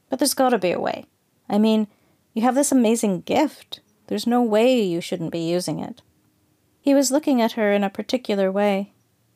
But 0.09 0.19
there's 0.19 0.35
gotta 0.35 0.59
be 0.59 0.73
a 0.73 0.81
way. 0.81 1.05
I 1.49 1.59
mean, 1.59 1.87
you 2.35 2.43
have 2.43 2.57
this 2.57 2.73
amazing 2.73 3.21
gift. 3.21 3.79
There's 4.09 4.27
no 4.27 4.43
way 4.43 4.83
you 4.83 5.01
shouldn't 5.01 5.31
be 5.31 5.49
using 5.49 5.79
it. 5.79 6.03
He 6.81 6.93
was 6.93 7.13
looking 7.13 7.41
at 7.41 7.53
her 7.53 7.73
in 7.73 7.85
a 7.85 7.91
particular 7.91 8.51
way. 8.51 8.93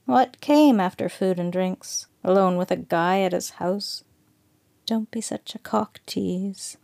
What 0.06 0.40
came 0.40 0.80
after 0.80 1.08
food 1.08 1.38
and 1.38 1.52
drinks, 1.52 2.08
alone 2.24 2.56
with 2.56 2.72
a 2.72 2.76
guy 2.76 3.20
at 3.20 3.32
his 3.32 3.50
house? 3.50 4.02
Don't 4.86 5.10
be 5.12 5.20
such 5.20 5.54
a 5.54 5.60
cock 5.60 6.00
tease. 6.04 6.78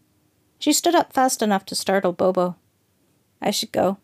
She 0.60 0.72
stood 0.72 0.94
up 0.94 1.12
fast 1.12 1.42
enough 1.42 1.64
to 1.66 1.74
startle 1.74 2.12
Bobo. 2.12 2.54
I 3.40 3.50
should 3.50 3.72
go. 3.72 3.98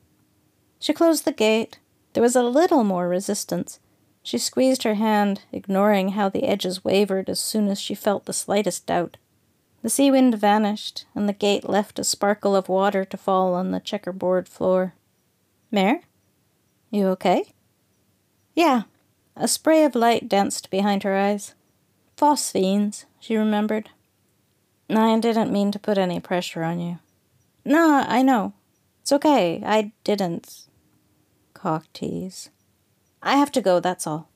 She 0.78 0.92
closed 0.92 1.24
the 1.24 1.32
gate. 1.32 1.78
There 2.12 2.22
was 2.22 2.36
a 2.36 2.42
little 2.42 2.84
more 2.84 3.08
resistance. 3.08 3.80
She 4.22 4.38
squeezed 4.38 4.82
her 4.82 4.94
hand, 4.94 5.42
ignoring 5.52 6.10
how 6.10 6.28
the 6.28 6.44
edges 6.44 6.84
wavered 6.84 7.28
as 7.28 7.38
soon 7.38 7.68
as 7.68 7.80
she 7.80 7.94
felt 7.94 8.24
the 8.24 8.32
slightest 8.32 8.86
doubt. 8.86 9.18
The 9.82 9.90
sea 9.90 10.10
wind 10.10 10.34
vanished, 10.36 11.06
and 11.14 11.28
the 11.28 11.32
gate 11.32 11.68
left 11.68 11.98
a 11.98 12.04
sparkle 12.04 12.56
of 12.56 12.68
water 12.68 13.04
to 13.04 13.16
fall 13.16 13.54
on 13.54 13.70
the 13.70 13.78
checkerboard 13.78 14.48
floor. 14.48 14.94
Mare? 15.70 16.00
You 16.90 17.06
okay? 17.08 17.52
Yeah. 18.54 18.82
A 19.36 19.46
spray 19.46 19.84
of 19.84 19.94
light 19.94 20.28
danced 20.28 20.70
behind 20.70 21.02
her 21.02 21.14
eyes. 21.14 21.54
Phosphenes, 22.16 23.04
she 23.20 23.36
remembered. 23.36 23.90
I 24.88 25.18
didn't 25.18 25.52
mean 25.52 25.70
to 25.72 25.78
put 25.78 25.98
any 25.98 26.20
pressure 26.20 26.62
on 26.62 26.80
you. 26.80 26.98
No, 27.64 28.04
I 28.08 28.22
know. 28.22 28.54
It's 29.06 29.12
okay. 29.12 29.62
I 29.64 29.92
didn't. 30.02 30.66
Cock 31.54 31.84
tease. 31.92 32.50
I 33.22 33.36
have 33.36 33.52
to 33.52 33.60
go, 33.60 33.78
that's 33.78 34.04
all. 34.04 34.30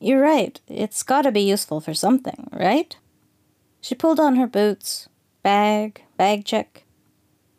You're 0.00 0.20
right. 0.20 0.60
It's 0.68 1.02
gotta 1.02 1.32
be 1.32 1.40
useful 1.40 1.80
for 1.80 1.94
something, 1.94 2.50
right? 2.52 2.94
She 3.80 3.94
pulled 3.94 4.20
on 4.20 4.36
her 4.36 4.46
boots. 4.46 5.08
Bag, 5.42 6.02
bag 6.18 6.44
check. 6.44 6.84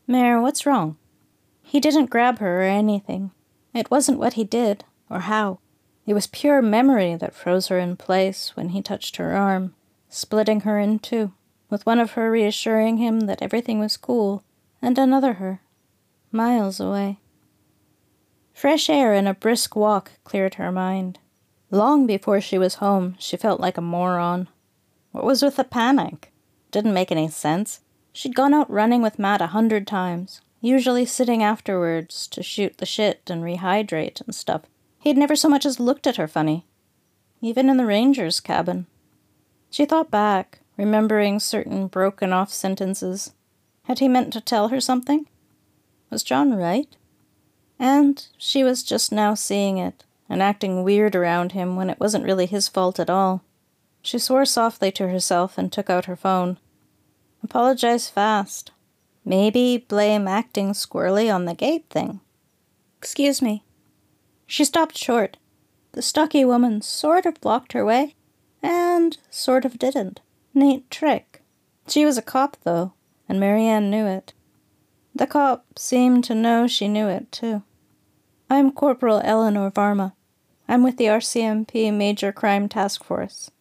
Mare, 0.06 0.40
what's 0.40 0.64
wrong? 0.64 0.98
He 1.64 1.80
didn't 1.80 2.12
grab 2.12 2.38
her 2.38 2.60
or 2.60 2.66
anything. 2.66 3.32
It 3.74 3.90
wasn't 3.90 4.20
what 4.20 4.34
he 4.34 4.44
did, 4.44 4.86
or 5.10 5.22
how. 5.22 5.58
It 6.06 6.14
was 6.14 6.28
pure 6.28 6.62
memory 6.62 7.16
that 7.16 7.34
froze 7.34 7.70
her 7.70 7.80
in 7.80 7.98
place 7.98 8.56
when 8.56 8.70
he 8.70 8.84
touched 8.84 9.16
her 9.16 9.34
arm, 9.34 9.74
splitting 10.08 10.60
her 10.60 10.78
in 10.78 11.00
two, 11.00 11.34
with 11.72 11.88
one 11.88 12.00
of 12.00 12.12
her 12.12 12.30
reassuring 12.30 12.98
him 12.98 13.22
that 13.22 13.42
everything 13.42 13.80
was 13.80 13.98
cool, 13.98 14.44
and 14.84 15.00
another 15.00 15.34
her 15.34 15.64
miles 16.34 16.80
away. 16.80 17.20
Fresh 18.54 18.90
air 18.90 19.14
and 19.14 19.28
a 19.28 19.34
brisk 19.34 19.76
walk 19.76 20.12
cleared 20.24 20.56
her 20.56 20.72
mind. 20.72 21.20
Long 21.72 22.06
before 22.06 22.40
she 22.40 22.58
was 22.58 22.76
home, 22.76 23.16
she 23.18 23.38
felt 23.38 23.60
like 23.60 23.78
a 23.78 23.82
moron. 23.82 24.48
What 25.12 25.24
was 25.24 25.42
with 25.42 25.56
the 25.56 25.64
panic? 25.64 26.32
Didn't 26.72 26.94
make 26.94 27.12
any 27.12 27.28
sense. 27.28 27.82
She'd 28.12 28.36
gone 28.36 28.54
out 28.54 28.70
running 28.70 29.02
with 29.02 29.18
Matt 29.20 29.42
a 29.42 29.48
hundred 29.48 29.88
times, 29.88 30.42
usually 30.62 31.06
sitting 31.06 31.42
afterwards 31.42 32.28
to 32.28 32.44
shoot 32.44 32.78
the 32.78 32.86
shit 32.86 33.22
and 33.28 33.44
rehydrate 33.44 34.22
and 34.22 34.36
stuff. 34.36 34.62
He'd 35.00 35.18
never 35.18 35.36
so 35.36 35.50
much 35.50 35.66
as 35.66 35.80
looked 35.80 36.08
at 36.08 36.18
her 36.18 36.28
funny, 36.28 36.66
even 37.42 37.70
in 37.70 37.78
the 37.78 37.86
ranger's 37.86 38.40
cabin. 38.40 38.86
She 39.70 39.86
thought 39.86 40.12
back, 40.12 40.60
remembering 40.78 41.40
certain 41.40 41.88
broken 41.88 42.32
off 42.32 42.52
sentences. 42.54 43.34
Had 43.86 44.00
he 44.00 44.08
meant 44.08 44.32
to 44.34 44.42
tell 44.42 44.70
her 44.70 44.80
something? 44.80 45.28
Was 46.14 46.22
John 46.22 46.54
right? 46.54 46.96
And 47.80 48.28
she 48.38 48.64
was 48.64 48.84
just 48.84 49.12
now 49.12 49.34
seeing 49.34 49.80
it 49.80 50.04
and 50.30 50.44
acting 50.44 50.84
weird 50.84 51.16
around 51.16 51.54
him 51.54 51.76
when 51.76 51.90
it 51.90 52.00
wasn't 52.00 52.24
really 52.24 52.46
his 52.46 52.68
fault 52.68 53.00
at 53.00 53.10
all. 53.10 53.44
She 54.04 54.20
swore 54.20 54.46
softly 54.46 54.92
to 54.92 55.10
herself 55.10 55.58
and 55.58 55.72
took 55.72 55.90
out 55.90 56.06
her 56.06 56.16
phone. 56.16 56.60
Apologize 57.44 58.10
fast. 58.10 58.70
Maybe 59.26 59.80
blame 59.88 60.28
acting 60.28 60.74
squirrely 60.74 61.34
on 61.34 61.46
the 61.46 61.56
gate 61.56 61.86
thing. 61.90 62.20
Excuse 63.00 63.42
me. 63.42 63.64
She 64.46 64.66
stopped 64.66 65.00
short. 65.00 65.38
The 65.94 66.04
stocky 66.04 66.46
woman 66.46 66.84
sort 66.84 67.26
of 67.26 67.42
blocked 67.42 67.74
her 67.74 67.84
way, 67.84 68.14
and 68.62 69.18
sort 69.32 69.66
of 69.66 69.80
didn't. 69.80 70.22
Neat 70.54 70.92
trick. 70.92 71.42
She 71.88 72.06
was 72.06 72.20
a 72.20 72.22
cop, 72.22 72.58
though, 72.64 72.94
and 73.28 73.40
Marianne 73.40 73.90
knew 73.90 74.06
it. 74.06 74.34
The 75.16 75.28
cop 75.28 75.78
seemed 75.78 76.24
to 76.24 76.34
know 76.34 76.66
she 76.66 76.88
knew 76.88 77.08
it, 77.08 77.32
too. 77.32 77.62
I'm 78.50 78.72
Corporal 78.72 79.22
Eleanor 79.24 79.70
Varma. 79.70 80.14
I'm 80.68 80.82
with 80.82 80.98
the 80.98 81.06
RCMP 81.06 81.94
Major 81.94 82.32
Crime 82.32 82.68
Task 82.68 83.04
Force. 83.04 83.52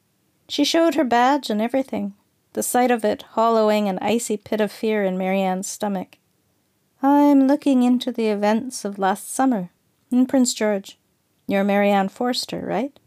She 0.48 0.64
showed 0.64 0.94
her 0.94 1.04
badge 1.04 1.50
and 1.50 1.60
everything, 1.60 2.14
the 2.54 2.62
sight 2.62 2.90
of 2.90 3.04
it 3.04 3.22
hollowing 3.32 3.86
an 3.86 3.98
icy 4.00 4.38
pit 4.38 4.62
of 4.62 4.72
fear 4.72 5.04
in 5.04 5.18
Marianne's 5.18 5.68
stomach. 5.68 6.16
I'm 7.02 7.46
looking 7.46 7.82
into 7.82 8.12
the 8.12 8.28
events 8.28 8.86
of 8.86 8.98
last 8.98 9.30
summer 9.30 9.70
in 10.10 10.24
Prince 10.24 10.54
George. 10.54 10.98
You're 11.46 11.64
Marianne 11.64 12.08
Forster, 12.08 12.64
right? 12.64 12.98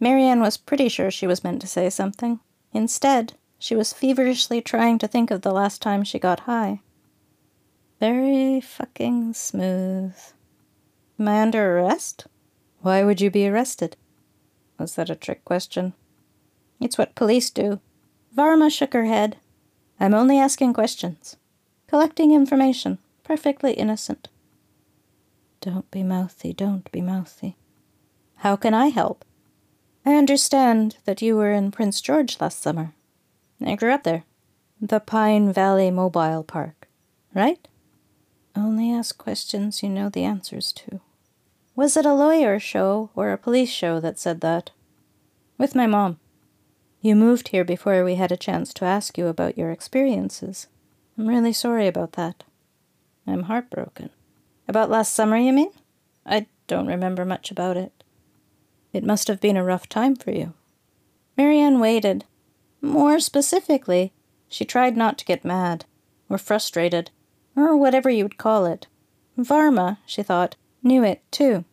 Marianne 0.00 0.40
was 0.40 0.56
pretty 0.56 0.88
sure 0.88 1.10
she 1.10 1.26
was 1.26 1.44
meant 1.44 1.60
to 1.60 1.66
say 1.66 1.90
something. 1.90 2.40
Instead, 2.72 3.34
she 3.58 3.76
was 3.76 3.92
feverishly 3.92 4.62
trying 4.62 4.98
to 4.98 5.08
think 5.08 5.30
of 5.30 5.42
the 5.42 5.52
last 5.52 5.82
time 5.82 6.02
she 6.02 6.18
got 6.18 6.40
high. 6.40 6.80
Very 8.00 8.60
fucking 8.60 9.34
smooth. 9.34 10.14
Am 11.18 11.28
I 11.28 11.42
under 11.42 11.78
arrest? 11.78 12.26
Why 12.80 13.02
would 13.02 13.20
you 13.20 13.30
be 13.30 13.48
arrested? 13.48 13.96
Was 14.78 14.94
that 14.94 15.10
a 15.10 15.16
trick 15.16 15.44
question? 15.44 15.94
It's 16.80 16.96
what 16.96 17.16
police 17.16 17.50
do. 17.50 17.80
Varma 18.36 18.70
shook 18.70 18.92
her 18.92 19.06
head. 19.06 19.38
I'm 19.98 20.14
only 20.14 20.38
asking 20.38 20.74
questions. 20.74 21.36
Collecting 21.88 22.32
information. 22.32 22.98
Perfectly 23.24 23.72
innocent. 23.72 24.28
Don't 25.60 25.90
be 25.90 26.04
mouthy, 26.04 26.52
don't 26.52 26.90
be 26.92 27.00
mouthy. 27.00 27.56
How 28.36 28.54
can 28.54 28.74
I 28.74 28.88
help? 28.88 29.24
I 30.06 30.14
understand 30.14 30.98
that 31.04 31.20
you 31.20 31.36
were 31.36 31.50
in 31.50 31.72
Prince 31.72 32.00
George 32.00 32.40
last 32.40 32.62
summer. 32.62 32.92
I 33.60 33.74
grew 33.74 33.90
up 33.90 34.04
there. 34.04 34.22
The 34.80 35.00
Pine 35.00 35.52
Valley 35.52 35.90
Mobile 35.90 36.44
Park, 36.44 36.86
right? 37.34 37.66
Only 38.58 38.92
ask 38.92 39.16
questions 39.16 39.84
you 39.84 39.88
know 39.88 40.08
the 40.08 40.24
answers 40.24 40.72
to. 40.72 41.00
Was 41.76 41.96
it 41.96 42.04
a 42.04 42.12
lawyer 42.12 42.58
show 42.58 43.08
or 43.14 43.30
a 43.30 43.38
police 43.38 43.70
show 43.70 44.00
that 44.00 44.18
said 44.18 44.40
that? 44.40 44.72
With 45.58 45.76
my 45.76 45.86
mom. 45.86 46.18
You 47.00 47.14
moved 47.14 47.48
here 47.48 47.64
before 47.64 48.04
we 48.04 48.16
had 48.16 48.32
a 48.32 48.36
chance 48.36 48.74
to 48.74 48.84
ask 48.84 49.16
you 49.16 49.28
about 49.28 49.56
your 49.56 49.70
experiences. 49.70 50.66
I'm 51.16 51.28
really 51.28 51.52
sorry 51.52 51.86
about 51.86 52.14
that. 52.14 52.42
I'm 53.28 53.44
heartbroken. 53.44 54.10
About 54.66 54.90
last 54.90 55.14
summer, 55.14 55.36
you 55.36 55.52
mean? 55.52 55.70
I 56.26 56.46
don't 56.66 56.88
remember 56.88 57.24
much 57.24 57.52
about 57.52 57.76
it. 57.76 57.92
It 58.92 59.04
must 59.04 59.28
have 59.28 59.40
been 59.40 59.56
a 59.56 59.62
rough 59.62 59.88
time 59.88 60.16
for 60.16 60.32
you. 60.32 60.54
Marianne 61.36 61.78
waited. 61.78 62.24
More 62.82 63.20
specifically, 63.20 64.12
she 64.48 64.64
tried 64.64 64.96
not 64.96 65.16
to 65.18 65.24
get 65.24 65.44
mad, 65.44 65.84
or 66.28 66.38
frustrated, 66.38 67.12
or 67.58 67.76
whatever 67.76 68.10
you 68.10 68.24
would 68.24 68.38
call 68.38 68.66
it. 68.66 68.86
Varma, 69.38 69.98
she 70.06 70.22
thought, 70.22 70.56
knew 70.82 71.02
it, 71.04 71.22
too. 71.30 71.64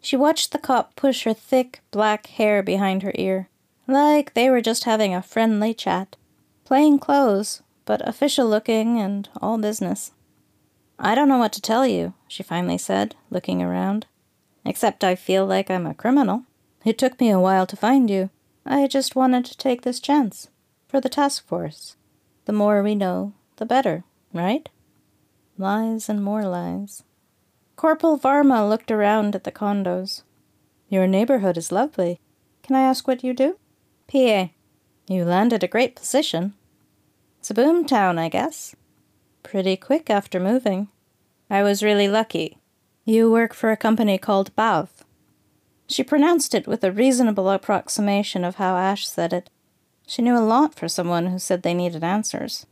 She 0.00 0.16
watched 0.16 0.52
the 0.52 0.58
cop 0.58 0.96
push 0.96 1.24
her 1.24 1.34
thick, 1.34 1.80
black 1.90 2.26
hair 2.26 2.62
behind 2.62 3.02
her 3.02 3.12
ear, 3.16 3.48
like 3.86 4.34
they 4.34 4.48
were 4.48 4.60
just 4.60 4.84
having 4.84 5.14
a 5.14 5.22
friendly 5.22 5.74
chat. 5.74 6.16
Plain 6.64 6.98
clothes, 6.98 7.62
but 7.84 8.06
official 8.06 8.48
looking 8.48 8.98
and 9.00 9.28
all 9.42 9.58
business. 9.58 10.12
I 10.98 11.14
don't 11.14 11.28
know 11.28 11.38
what 11.38 11.52
to 11.54 11.60
tell 11.60 11.86
you, 11.86 12.14
she 12.28 12.42
finally 12.42 12.78
said, 12.78 13.14
looking 13.30 13.62
around. 13.62 14.06
Except 14.64 15.02
I 15.02 15.14
feel 15.14 15.46
like 15.46 15.70
I'm 15.70 15.86
a 15.86 15.94
criminal. 15.94 16.44
It 16.84 16.98
took 16.98 17.20
me 17.20 17.30
a 17.30 17.40
while 17.40 17.66
to 17.66 17.76
find 17.76 18.08
you. 18.08 18.30
I 18.64 18.86
just 18.86 19.16
wanted 19.16 19.44
to 19.46 19.56
take 19.56 19.82
this 19.82 20.00
chance. 20.00 20.48
For 20.88 21.00
the 21.00 21.08
task 21.08 21.46
force. 21.46 21.96
The 22.44 22.52
more 22.52 22.82
we 22.82 22.94
know, 22.94 23.32
the 23.56 23.66
better, 23.66 24.04
right? 24.32 24.68
Lies 25.60 26.08
and 26.08 26.24
more 26.24 26.46
lies. 26.46 27.02
Corporal 27.76 28.18
Varma 28.18 28.66
looked 28.66 28.90
around 28.90 29.36
at 29.36 29.44
the 29.44 29.52
condos. 29.52 30.22
Your 30.88 31.06
neighborhood 31.06 31.58
is 31.58 31.70
lovely. 31.70 32.18
Can 32.62 32.76
I 32.76 32.80
ask 32.80 33.06
what 33.06 33.22
you 33.22 33.34
do? 33.34 33.58
PA. 34.10 34.48
You 35.06 35.22
landed 35.26 35.62
a 35.62 35.68
great 35.68 35.96
position. 35.96 36.54
It's 37.40 37.50
a 37.50 37.54
boom 37.54 37.84
town, 37.84 38.18
I 38.18 38.30
guess. 38.30 38.74
Pretty 39.42 39.76
quick 39.76 40.08
after 40.08 40.40
moving. 40.40 40.88
I 41.50 41.62
was 41.62 41.82
really 41.82 42.08
lucky. 42.08 42.56
You 43.04 43.30
work 43.30 43.52
for 43.52 43.70
a 43.70 43.76
company 43.76 44.16
called 44.16 44.56
BAV. 44.56 45.04
She 45.88 46.02
pronounced 46.02 46.54
it 46.54 46.66
with 46.66 46.82
a 46.82 46.90
reasonable 46.90 47.50
approximation 47.50 48.44
of 48.44 48.54
how 48.54 48.78
Ash 48.78 49.06
said 49.06 49.34
it. 49.34 49.50
She 50.06 50.22
knew 50.22 50.38
a 50.38 50.40
lot 50.40 50.74
for 50.74 50.88
someone 50.88 51.26
who 51.26 51.38
said 51.38 51.62
they 51.62 51.74
needed 51.74 52.02
answers. 52.02 52.64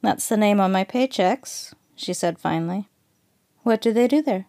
That's 0.00 0.30
the 0.30 0.38
name 0.38 0.60
on 0.60 0.72
my 0.72 0.82
paychecks, 0.82 1.74
she 1.96 2.12
said 2.12 2.38
finally. 2.38 2.88
What 3.62 3.80
do 3.80 3.92
they 3.92 4.06
do 4.06 4.22
there? 4.22 4.46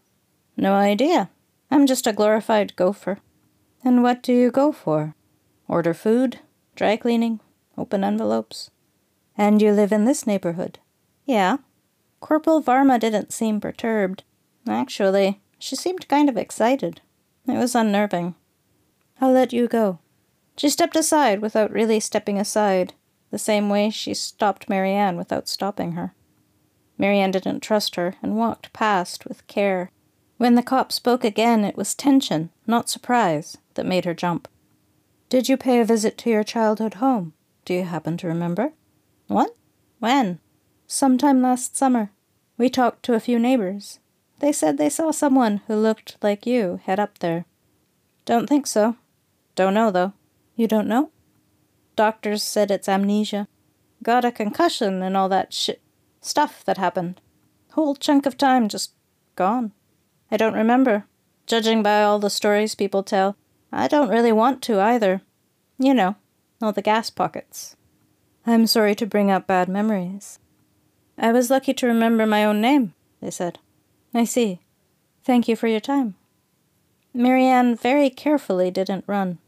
No 0.56 0.74
idea. 0.74 1.30
I'm 1.72 1.88
just 1.88 2.06
a 2.06 2.14
glorified 2.14 2.76
gopher. 2.76 3.20
And 3.84 4.04
what 4.04 4.22
do 4.22 4.34
you 4.34 4.52
go 4.52 4.72
for? 4.72 5.16
Order 5.68 5.94
food, 5.94 6.40
dry 6.76 6.98
cleaning, 6.98 7.40
open 7.78 8.04
envelopes. 8.04 8.70
And 9.38 9.62
you 9.62 9.72
live 9.72 9.92
in 9.92 10.06
this 10.06 10.28
neighborhood? 10.28 10.80
Yeah. 11.26 11.58
Corporal 12.20 12.62
Varma 12.62 13.00
didn't 13.00 13.34
seem 13.34 13.60
perturbed. 13.62 14.24
Actually, 14.68 15.42
she 15.60 15.76
seemed 15.76 16.08
kind 16.08 16.30
of 16.30 16.38
excited. 16.38 17.02
It 17.48 17.58
was 17.58 17.76
unnerving. 17.76 18.36
I'll 19.22 19.32
let 19.32 19.54
you 19.54 19.68
go. 19.68 20.00
She 20.58 20.70
stepped 20.70 20.96
aside 20.96 21.42
without 21.42 21.72
really 21.72 22.00
stepping 22.00 22.40
aside, 22.40 22.94
the 23.32 23.38
same 23.38 23.70
way 23.70 23.90
she 23.90 24.14
stopped 24.14 24.70
Marianne 24.70 25.18
without 25.18 25.48
stopping 25.48 25.94
her. 25.94 26.14
Marianne 26.98 27.32
didn't 27.32 27.60
trust 27.60 27.96
her 27.96 28.16
and 28.22 28.38
walked 28.38 28.74
past 28.74 29.26
with 29.26 29.46
care. 29.48 29.92
When 30.38 30.56
the 30.56 30.64
cop 30.64 30.92
spoke 30.92 31.24
again, 31.24 31.64
it 31.64 31.78
was 31.78 31.94
tension, 31.96 32.50
not 32.66 32.90
surprise, 32.90 33.58
that 33.76 33.86
made 33.86 34.06
her 34.06 34.14
jump. 34.14 34.48
Did 35.30 35.50
you 35.50 35.58
pay 35.58 35.80
a 35.80 35.86
visit 35.86 36.18
to 36.20 36.30
your 36.30 36.44
childhood 36.44 36.96
home? 36.96 37.34
Do 37.66 37.74
you 37.74 37.84
happen 37.84 38.18
to 38.18 38.28
remember? 38.28 38.74
What? 39.28 39.56
When? 40.00 40.40
Sometime 40.88 41.42
last 41.42 41.76
summer. 41.76 42.12
We 42.58 42.70
talked 42.70 43.04
to 43.04 43.14
a 43.14 43.20
few 43.20 43.38
neighbors. 43.38 44.00
They 44.40 44.52
said 44.52 44.78
they 44.78 44.90
saw 44.90 45.12
someone 45.12 45.62
who 45.68 45.76
looked 45.76 46.18
like 46.22 46.46
you 46.46 46.80
head 46.84 47.00
up 47.00 47.20
there. 47.20 47.46
Don't 48.26 48.48
think 48.48 48.68
so. 48.68 48.96
Don't 49.56 49.74
know, 49.74 49.92
though. 49.92 50.14
You 50.56 50.68
don't 50.68 50.88
know? 50.88 51.12
Doctors 51.96 52.44
said 52.44 52.72
it's 52.72 52.88
amnesia. 52.88 53.48
Got 54.04 54.26
a 54.26 54.32
concussion 54.32 55.02
and 55.02 55.18
all 55.18 55.30
that 55.30 55.54
shit 55.54 55.82
stuff 56.22 56.64
that 56.66 56.78
happened. 56.78 57.22
Whole 57.74 57.96
chunk 57.96 58.26
of 58.26 58.38
time 58.38 58.70
just 58.70 58.94
gone. 59.36 59.72
I 60.32 60.38
don't 60.38 60.54
remember. 60.54 61.06
Judging 61.46 61.84
by 61.84 62.04
all 62.04 62.20
the 62.20 62.30
stories 62.30 62.76
people 62.76 63.04
tell, 63.04 63.38
I 63.72 63.88
don't 63.88 64.10
really 64.10 64.32
want 64.32 64.62
to 64.64 64.80
either. 64.80 65.22
You 65.78 65.94
know, 65.94 66.16
all 66.62 66.72
the 66.72 66.82
gas 66.82 67.10
pockets. 67.10 67.76
I'm 68.46 68.66
sorry 68.66 68.96
to 68.96 69.06
bring 69.06 69.30
up 69.30 69.46
bad 69.46 69.68
memories. 69.68 70.40
I 71.18 71.32
was 71.32 71.50
lucky 71.50 71.74
to 71.74 71.88
remember 71.88 72.26
my 72.26 72.46
own 72.46 72.62
name, 72.62 72.94
they 73.22 73.32
said. 73.32 73.60
I 74.14 74.24
see. 74.24 74.62
Thank 75.24 75.48
you 75.48 75.56
for 75.56 75.68
your 75.68 75.82
time. 75.82 76.16
Marianne 77.14 77.76
very 77.76 78.10
carefully 78.10 78.72
didn't 78.72 79.04
run. 79.06 79.40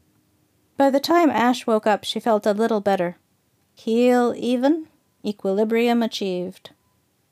By 0.75 0.89
the 0.89 0.99
time 0.99 1.29
Ash 1.29 1.65
woke 1.65 1.87
up, 1.87 2.03
she 2.03 2.19
felt 2.19 2.45
a 2.45 2.51
little 2.51 2.81
better. 2.81 3.17
Heel 3.75 4.33
even, 4.35 4.88
equilibrium 5.25 6.01
achieved. 6.01 6.71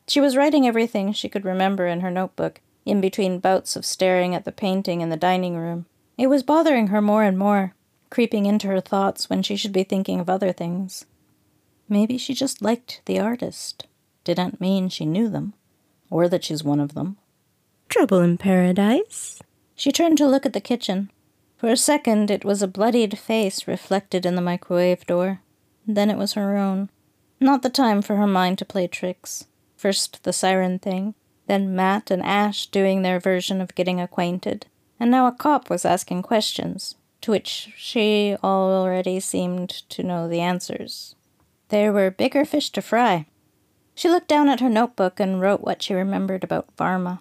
She 0.08 0.21
was 0.21 0.38
writing 0.38 0.67
everything 0.67 1.12
she 1.13 1.30
could 1.30 1.45
remember 1.45 1.88
in 1.88 2.02
her 2.02 2.12
notebook, 2.12 2.62
in 2.86 3.02
between 3.02 3.39
bouts 3.39 3.76
of 3.76 3.86
staring 3.86 4.34
at 4.34 4.45
the 4.45 4.52
painting 4.52 5.02
in 5.02 5.10
the 5.10 5.17
dining 5.17 5.58
room. 5.58 5.86
It 6.17 6.28
was 6.28 6.43
bothering 6.43 6.88
her 6.88 7.02
more 7.02 7.23
and 7.23 7.38
more, 7.38 7.73
creeping 8.10 8.45
into 8.45 8.67
her 8.67 8.80
thoughts 8.80 9.30
when 9.30 9.43
she 9.43 9.56
should 9.56 9.73
be 9.73 9.84
thinking 9.84 10.19
of 10.19 10.30
other 10.30 10.52
things. 10.52 11.06
Maybe 11.89 12.17
she 12.17 12.34
just 12.34 12.62
liked 12.62 13.02
the 13.06 13.19
artist. 13.19 13.86
Didn't 14.23 14.62
mean 14.62 14.89
she 14.89 15.06
knew 15.06 15.30
them, 15.30 15.54
or 16.10 16.28
that 16.28 16.43
she's 16.43 16.63
one 16.63 16.80
of 16.80 16.93
them. 16.93 17.17
Trouble 17.89 18.19
in 18.19 18.38
paradise? 18.38 19.41
She 19.76 19.91
turned 19.91 20.17
to 20.17 20.28
look 20.28 20.45
at 20.45 20.54
the 20.54 20.60
kitchen. 20.60 21.12
For 21.58 21.69
a 21.69 21.78
second, 21.78 22.30
it 22.30 22.43
was 22.43 22.62
a 22.62 22.67
bloodied 22.67 23.17
face 23.17 23.67
reflected 23.67 24.26
in 24.26 24.36
the 24.36 24.41
microwave 24.41 25.06
door. 25.06 25.41
Then 25.86 26.10
it 26.10 26.17
was 26.17 26.34
her 26.34 26.58
own. 26.58 26.89
Not 27.39 27.62
the 27.62 27.69
time 27.69 28.02
for 28.02 28.15
her 28.15 28.28
mind 28.28 28.58
to 28.60 28.65
play 28.65 28.88
tricks. 28.88 29.45
First 29.76 30.23
the 30.23 30.34
siren 30.34 30.80
thing, 30.80 31.13
then 31.45 31.76
Matt 31.76 32.10
and 32.10 32.23
Ash 32.23 32.65
doing 32.65 33.02
their 33.02 33.19
version 33.19 33.62
of 33.62 33.76
getting 33.76 34.02
acquainted, 34.02 34.65
and 35.00 35.12
now 35.12 35.28
a 35.28 35.32
cop 35.32 35.69
was 35.69 35.86
asking 35.86 36.23
questions, 36.23 36.95
to 37.21 37.32
which 37.32 37.73
she 37.78 38.36
already 38.43 39.19
seemed 39.19 39.69
to 39.69 40.02
know 40.02 40.28
the 40.28 40.41
answers. 40.41 41.15
There 41.69 41.93
were 41.93 42.10
bigger 42.10 42.43
fish 42.43 42.71
to 42.71 42.82
fry. 42.82 43.28
She 43.93 44.10
looked 44.10 44.28
down 44.28 44.50
at 44.50 44.60
her 44.60 44.69
notebook 44.69 45.19
and 45.19 45.39
wrote 45.39 45.62
what 45.62 45.84
she 45.84 45.93
remembered 45.93 46.43
about 46.43 46.76
Varma. 46.76 47.19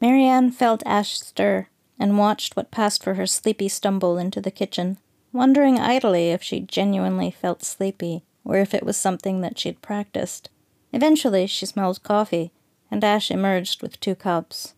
Marianne 0.00 0.52
felt 0.52 0.82
Ash 0.86 1.18
stir 1.18 1.66
and 1.98 2.18
watched 2.18 2.54
what 2.56 2.70
passed 2.70 3.02
for 3.02 3.14
her 3.14 3.26
sleepy 3.26 3.68
stumble 3.68 4.16
into 4.16 4.40
the 4.40 4.50
kitchen, 4.50 4.98
wondering 5.32 5.80
idly 5.80 6.30
if 6.30 6.42
she 6.42 6.60
genuinely 6.60 7.32
felt 7.32 7.64
sleepy 7.64 8.22
or 8.44 8.56
if 8.56 8.74
it 8.74 8.84
was 8.84 8.96
something 8.96 9.40
that 9.40 9.58
she'd 9.58 9.82
practiced. 9.82 10.50
Eventually, 10.92 11.46
she 11.46 11.66
smelled 11.66 12.02
coffee, 12.02 12.52
and 12.90 13.02
Ash 13.02 13.30
emerged 13.30 13.82
with 13.82 13.98
two 14.00 14.14
cups. 14.14 14.74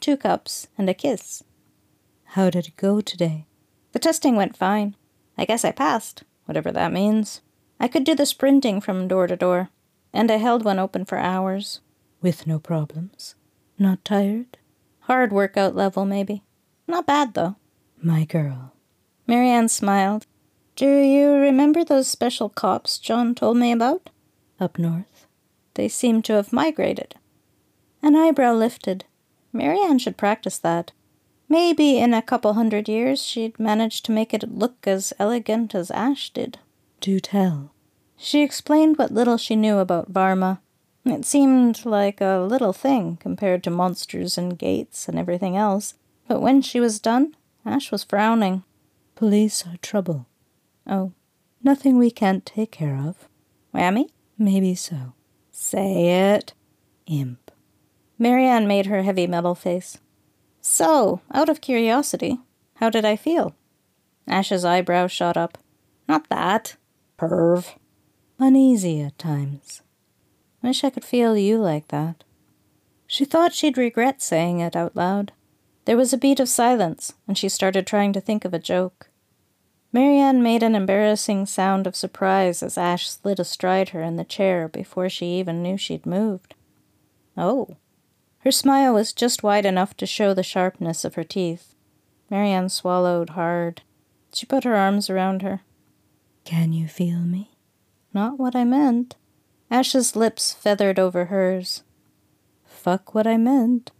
Two 0.00 0.16
cups 0.16 0.68
and 0.78 0.88
a 0.88 0.94
kiss. 0.94 1.44
How 2.24 2.48
did 2.48 2.68
it 2.68 2.76
go 2.76 3.00
today? 3.00 3.46
The 3.92 3.98
testing 3.98 4.36
went 4.36 4.56
fine. 4.56 4.94
I 5.36 5.44
guess 5.44 5.64
I 5.64 5.72
passed, 5.72 6.22
whatever 6.44 6.70
that 6.72 6.92
means. 6.92 7.40
I 7.78 7.88
could 7.88 8.04
do 8.04 8.14
the 8.14 8.26
sprinting 8.26 8.80
from 8.80 9.08
door 9.08 9.26
to 9.26 9.36
door, 9.36 9.70
and 10.12 10.30
I 10.30 10.36
held 10.36 10.64
one 10.64 10.78
open 10.78 11.04
for 11.04 11.18
hours. 11.18 11.80
With 12.22 12.46
no 12.46 12.58
problems. 12.58 13.34
Not 13.78 14.04
tired? 14.04 14.58
Hard 15.00 15.32
workout 15.32 15.74
level, 15.74 16.04
maybe. 16.04 16.42
Not 16.86 17.06
bad, 17.06 17.34
though. 17.34 17.56
My 18.00 18.24
girl. 18.24 18.74
Marianne 19.26 19.68
smiled. 19.68 20.26
Do 20.80 21.00
you 21.00 21.32
remember 21.32 21.84
those 21.84 22.08
special 22.08 22.48
cops 22.48 22.98
John 22.98 23.34
told 23.34 23.58
me 23.58 23.70
about? 23.70 24.08
Up 24.58 24.78
north. 24.78 25.26
They 25.74 25.88
seem 25.88 26.22
to 26.22 26.32
have 26.32 26.54
migrated. 26.54 27.16
An 28.00 28.16
eyebrow 28.16 28.54
lifted. 28.54 29.04
Marianne 29.52 29.98
should 29.98 30.16
practice 30.16 30.56
that. 30.56 30.92
Maybe 31.50 31.98
in 31.98 32.14
a 32.14 32.22
couple 32.22 32.54
hundred 32.54 32.88
years 32.88 33.22
she'd 33.22 33.60
manage 33.60 34.02
to 34.04 34.10
make 34.10 34.32
it 34.32 34.56
look 34.56 34.86
as 34.86 35.12
elegant 35.18 35.74
as 35.74 35.90
Ash 35.90 36.30
did. 36.30 36.58
Do 37.02 37.20
tell. 37.20 37.74
She 38.16 38.42
explained 38.42 38.96
what 38.96 39.12
little 39.12 39.36
she 39.36 39.56
knew 39.56 39.80
about 39.80 40.10
Varma. 40.10 40.60
It 41.04 41.26
seemed 41.26 41.84
like 41.84 42.22
a 42.22 42.38
little 42.38 42.72
thing 42.72 43.18
compared 43.18 43.62
to 43.64 43.70
monsters 43.70 44.38
and 44.38 44.58
gates 44.58 45.08
and 45.08 45.18
everything 45.18 45.58
else, 45.58 45.92
but 46.26 46.40
when 46.40 46.62
she 46.62 46.80
was 46.80 46.98
done, 46.98 47.36
Ash 47.66 47.92
was 47.92 48.02
frowning. 48.02 48.64
Police 49.14 49.66
are 49.66 49.76
trouble. 49.82 50.24
Oh, 50.86 51.12
nothing 51.62 51.98
we 51.98 52.10
can't 52.10 52.44
take 52.44 52.70
care 52.72 52.96
of. 52.96 53.28
Whammy? 53.74 54.10
Maybe 54.38 54.74
so. 54.74 55.14
Say 55.50 56.32
it. 56.34 56.54
Imp. 57.06 57.50
Marianne 58.18 58.66
made 58.66 58.86
her 58.86 59.02
heavy 59.02 59.26
metal 59.26 59.54
face. 59.54 59.98
So, 60.60 61.20
out 61.32 61.48
of 61.48 61.60
curiosity, 61.60 62.38
how 62.74 62.90
did 62.90 63.04
I 63.04 63.16
feel? 63.16 63.54
Ash's 64.26 64.64
eyebrow 64.64 65.06
shot 65.06 65.36
up. 65.36 65.58
Not 66.08 66.28
that. 66.28 66.76
Perv. 67.18 67.74
Uneasy 68.38 69.00
at 69.02 69.18
times. 69.18 69.82
Wish 70.62 70.84
I 70.84 70.90
could 70.90 71.04
feel 71.04 71.36
you 71.36 71.58
like 71.58 71.88
that. 71.88 72.24
She 73.06 73.24
thought 73.24 73.52
she'd 73.52 73.76
regret 73.76 74.22
saying 74.22 74.60
it 74.60 74.76
out 74.76 74.96
loud. 74.96 75.32
There 75.84 75.96
was 75.96 76.12
a 76.12 76.18
beat 76.18 76.40
of 76.40 76.48
silence, 76.48 77.14
and 77.26 77.36
she 77.36 77.48
started 77.48 77.86
trying 77.86 78.12
to 78.12 78.20
think 78.20 78.44
of 78.44 78.54
a 78.54 78.58
joke. 78.58 79.09
Marianne 79.92 80.42
made 80.42 80.62
an 80.62 80.74
embarrassing 80.76 81.46
sound 81.46 81.86
of 81.86 81.96
surprise 81.96 82.62
as 82.62 82.78
Ash 82.78 83.10
slid 83.10 83.40
astride 83.40 83.88
her 83.88 84.02
in 84.02 84.16
the 84.16 84.24
chair 84.24 84.68
before 84.68 85.08
she 85.08 85.38
even 85.38 85.62
knew 85.62 85.76
she'd 85.76 86.06
moved. 86.06 86.54
Oh. 87.36 87.76
Her 88.38 88.52
smile 88.52 88.94
was 88.94 89.12
just 89.12 89.42
wide 89.42 89.66
enough 89.66 89.96
to 89.96 90.06
show 90.06 90.32
the 90.32 90.42
sharpness 90.42 91.04
of 91.04 91.16
her 91.16 91.24
teeth. 91.24 91.74
Marianne 92.30 92.68
swallowed 92.68 93.30
hard. 93.30 93.82
She 94.32 94.46
put 94.46 94.64
her 94.64 94.76
arms 94.76 95.10
around 95.10 95.42
her. 95.42 95.62
Can 96.44 96.72
you 96.72 96.86
feel 96.86 97.18
me? 97.18 97.50
Not 98.14 98.38
what 98.38 98.54
I 98.54 98.64
meant. 98.64 99.16
Ash's 99.70 100.14
lips 100.14 100.52
feathered 100.52 100.98
over 100.98 101.26
hers. 101.26 101.82
Fuck 102.64 103.14
what 103.14 103.26
I 103.26 103.36
meant. 103.36 103.90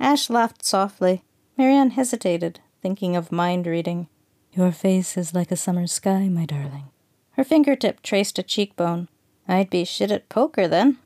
Ash 0.00 0.28
laughed 0.30 0.64
softly. 0.64 1.22
Marianne 1.56 1.90
hesitated, 1.90 2.60
thinking 2.82 3.14
of 3.14 3.30
mind 3.30 3.66
reading. 3.66 4.08
Your 4.56 4.72
face 4.72 5.18
is 5.18 5.34
like 5.34 5.52
a 5.52 5.56
summer 5.56 5.86
sky, 5.86 6.28
my 6.30 6.46
darling. 6.46 6.84
Her 7.32 7.44
fingertip 7.44 8.00
traced 8.00 8.38
a 8.38 8.42
cheekbone. 8.42 9.08
I'd 9.46 9.68
be 9.68 9.84
shit 9.84 10.10
at 10.10 10.30
poker 10.30 10.66
then. 10.66 10.96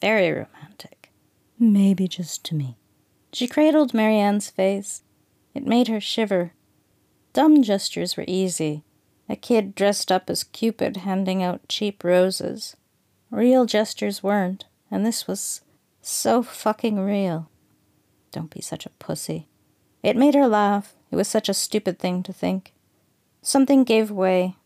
Very 0.00 0.30
romantic. 0.32 1.12
Maybe 1.60 2.08
just 2.08 2.44
to 2.46 2.56
me. 2.56 2.76
She 3.32 3.46
cradled 3.46 3.94
Marianne's 3.94 4.50
face. 4.50 5.02
It 5.54 5.64
made 5.64 5.86
her 5.86 6.00
shiver. 6.00 6.54
Dumb 7.34 7.62
gestures 7.62 8.16
were 8.16 8.24
easy. 8.26 8.82
A 9.28 9.36
kid 9.36 9.76
dressed 9.76 10.10
up 10.10 10.28
as 10.28 10.42
Cupid 10.42 10.98
handing 10.98 11.40
out 11.40 11.68
cheap 11.68 12.02
roses. 12.02 12.76
Real 13.30 13.64
gestures 13.64 14.24
weren't, 14.24 14.64
and 14.90 15.06
this 15.06 15.28
was 15.28 15.60
so 16.02 16.42
fucking 16.42 16.98
real. 16.98 17.48
Don't 18.32 18.50
be 18.50 18.60
such 18.60 18.86
a 18.86 18.90
pussy. 18.98 19.46
It 20.02 20.16
made 20.16 20.34
her 20.34 20.48
laugh. 20.48 20.96
It 21.12 21.16
was 21.16 21.28
such 21.28 21.48
a 21.48 21.54
stupid 21.54 22.00
thing 22.00 22.24
to 22.24 22.32
think. 22.32 22.72
Something 23.42 23.84
gave 23.84 24.10
way. 24.10 24.56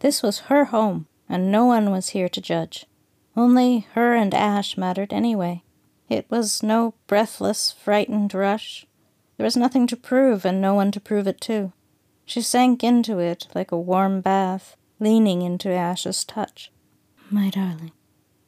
This 0.00 0.22
was 0.22 0.50
her 0.50 0.66
home, 0.66 1.06
and 1.28 1.50
no 1.50 1.64
one 1.64 1.90
was 1.90 2.10
here 2.10 2.28
to 2.28 2.40
judge. 2.40 2.86
Only 3.36 3.86
her 3.92 4.14
and 4.14 4.34
Ash 4.34 4.76
mattered 4.76 5.12
anyway. 5.12 5.62
It 6.08 6.26
was 6.30 6.62
no 6.62 6.94
breathless, 7.06 7.72
frightened 7.72 8.34
rush. 8.34 8.86
There 9.36 9.44
was 9.44 9.56
nothing 9.56 9.86
to 9.88 9.96
prove, 9.96 10.44
and 10.44 10.60
no 10.60 10.74
one 10.74 10.90
to 10.92 11.00
prove 11.00 11.26
it 11.26 11.40
to. 11.42 11.72
She 12.24 12.40
sank 12.40 12.84
into 12.84 13.18
it 13.18 13.48
like 13.54 13.72
a 13.72 13.78
warm 13.78 14.20
bath, 14.20 14.76
leaning 15.00 15.42
into 15.42 15.70
Ash's 15.70 16.24
touch. 16.24 16.70
My 17.30 17.50
darling. 17.50 17.92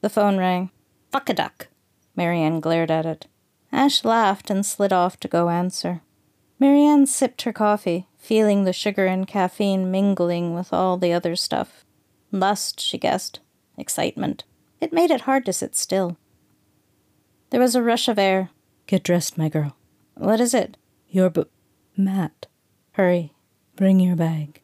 The 0.01 0.11
phone 0.11 0.39
rang. 0.39 0.71
Fuck 1.11 1.29
a 1.29 1.35
duck. 1.35 1.69
Marianne 2.15 2.61
glared 2.61 2.91
at 2.91 3.07
it. 3.07 3.27
Ash 3.73 4.05
laughed 4.05 4.51
and 4.51 4.65
slid 4.65 4.93
off 4.93 5.19
to 5.21 5.29
go 5.29 5.49
answer. 5.49 6.03
Marianne 6.59 7.07
sipped 7.07 7.43
her 7.43 7.53
coffee, 7.53 8.07
feeling 8.27 8.65
the 8.65 8.73
sugar 8.73 9.07
and 9.07 9.25
caffeine 9.29 9.89
mingling 9.89 10.53
with 10.53 10.73
all 10.73 10.97
the 10.97 11.13
other 11.13 11.37
stuff. 11.37 11.85
Lust, 12.33 12.81
she 12.81 12.99
guessed. 12.99 13.39
Excitement. 13.79 14.43
It 14.81 14.93
made 14.93 15.13
it 15.13 15.23
hard 15.23 15.47
to 15.47 15.53
sit 15.53 15.77
still. 15.77 16.17
There 17.51 17.61
was 17.61 17.77
a 17.77 17.83
rush 17.83 18.09
of 18.09 18.19
air. 18.19 18.51
Get 18.89 19.05
dressed, 19.05 19.39
my 19.39 19.49
girl. 19.49 19.77
What 20.15 20.41
is 20.41 20.55
it? 20.55 20.77
Your 21.09 21.31
b- 21.31 21.45
Matt. 21.97 22.47
Hurry. 22.93 23.33
Bring 23.77 24.01
your 24.01 24.17
bag. 24.17 24.61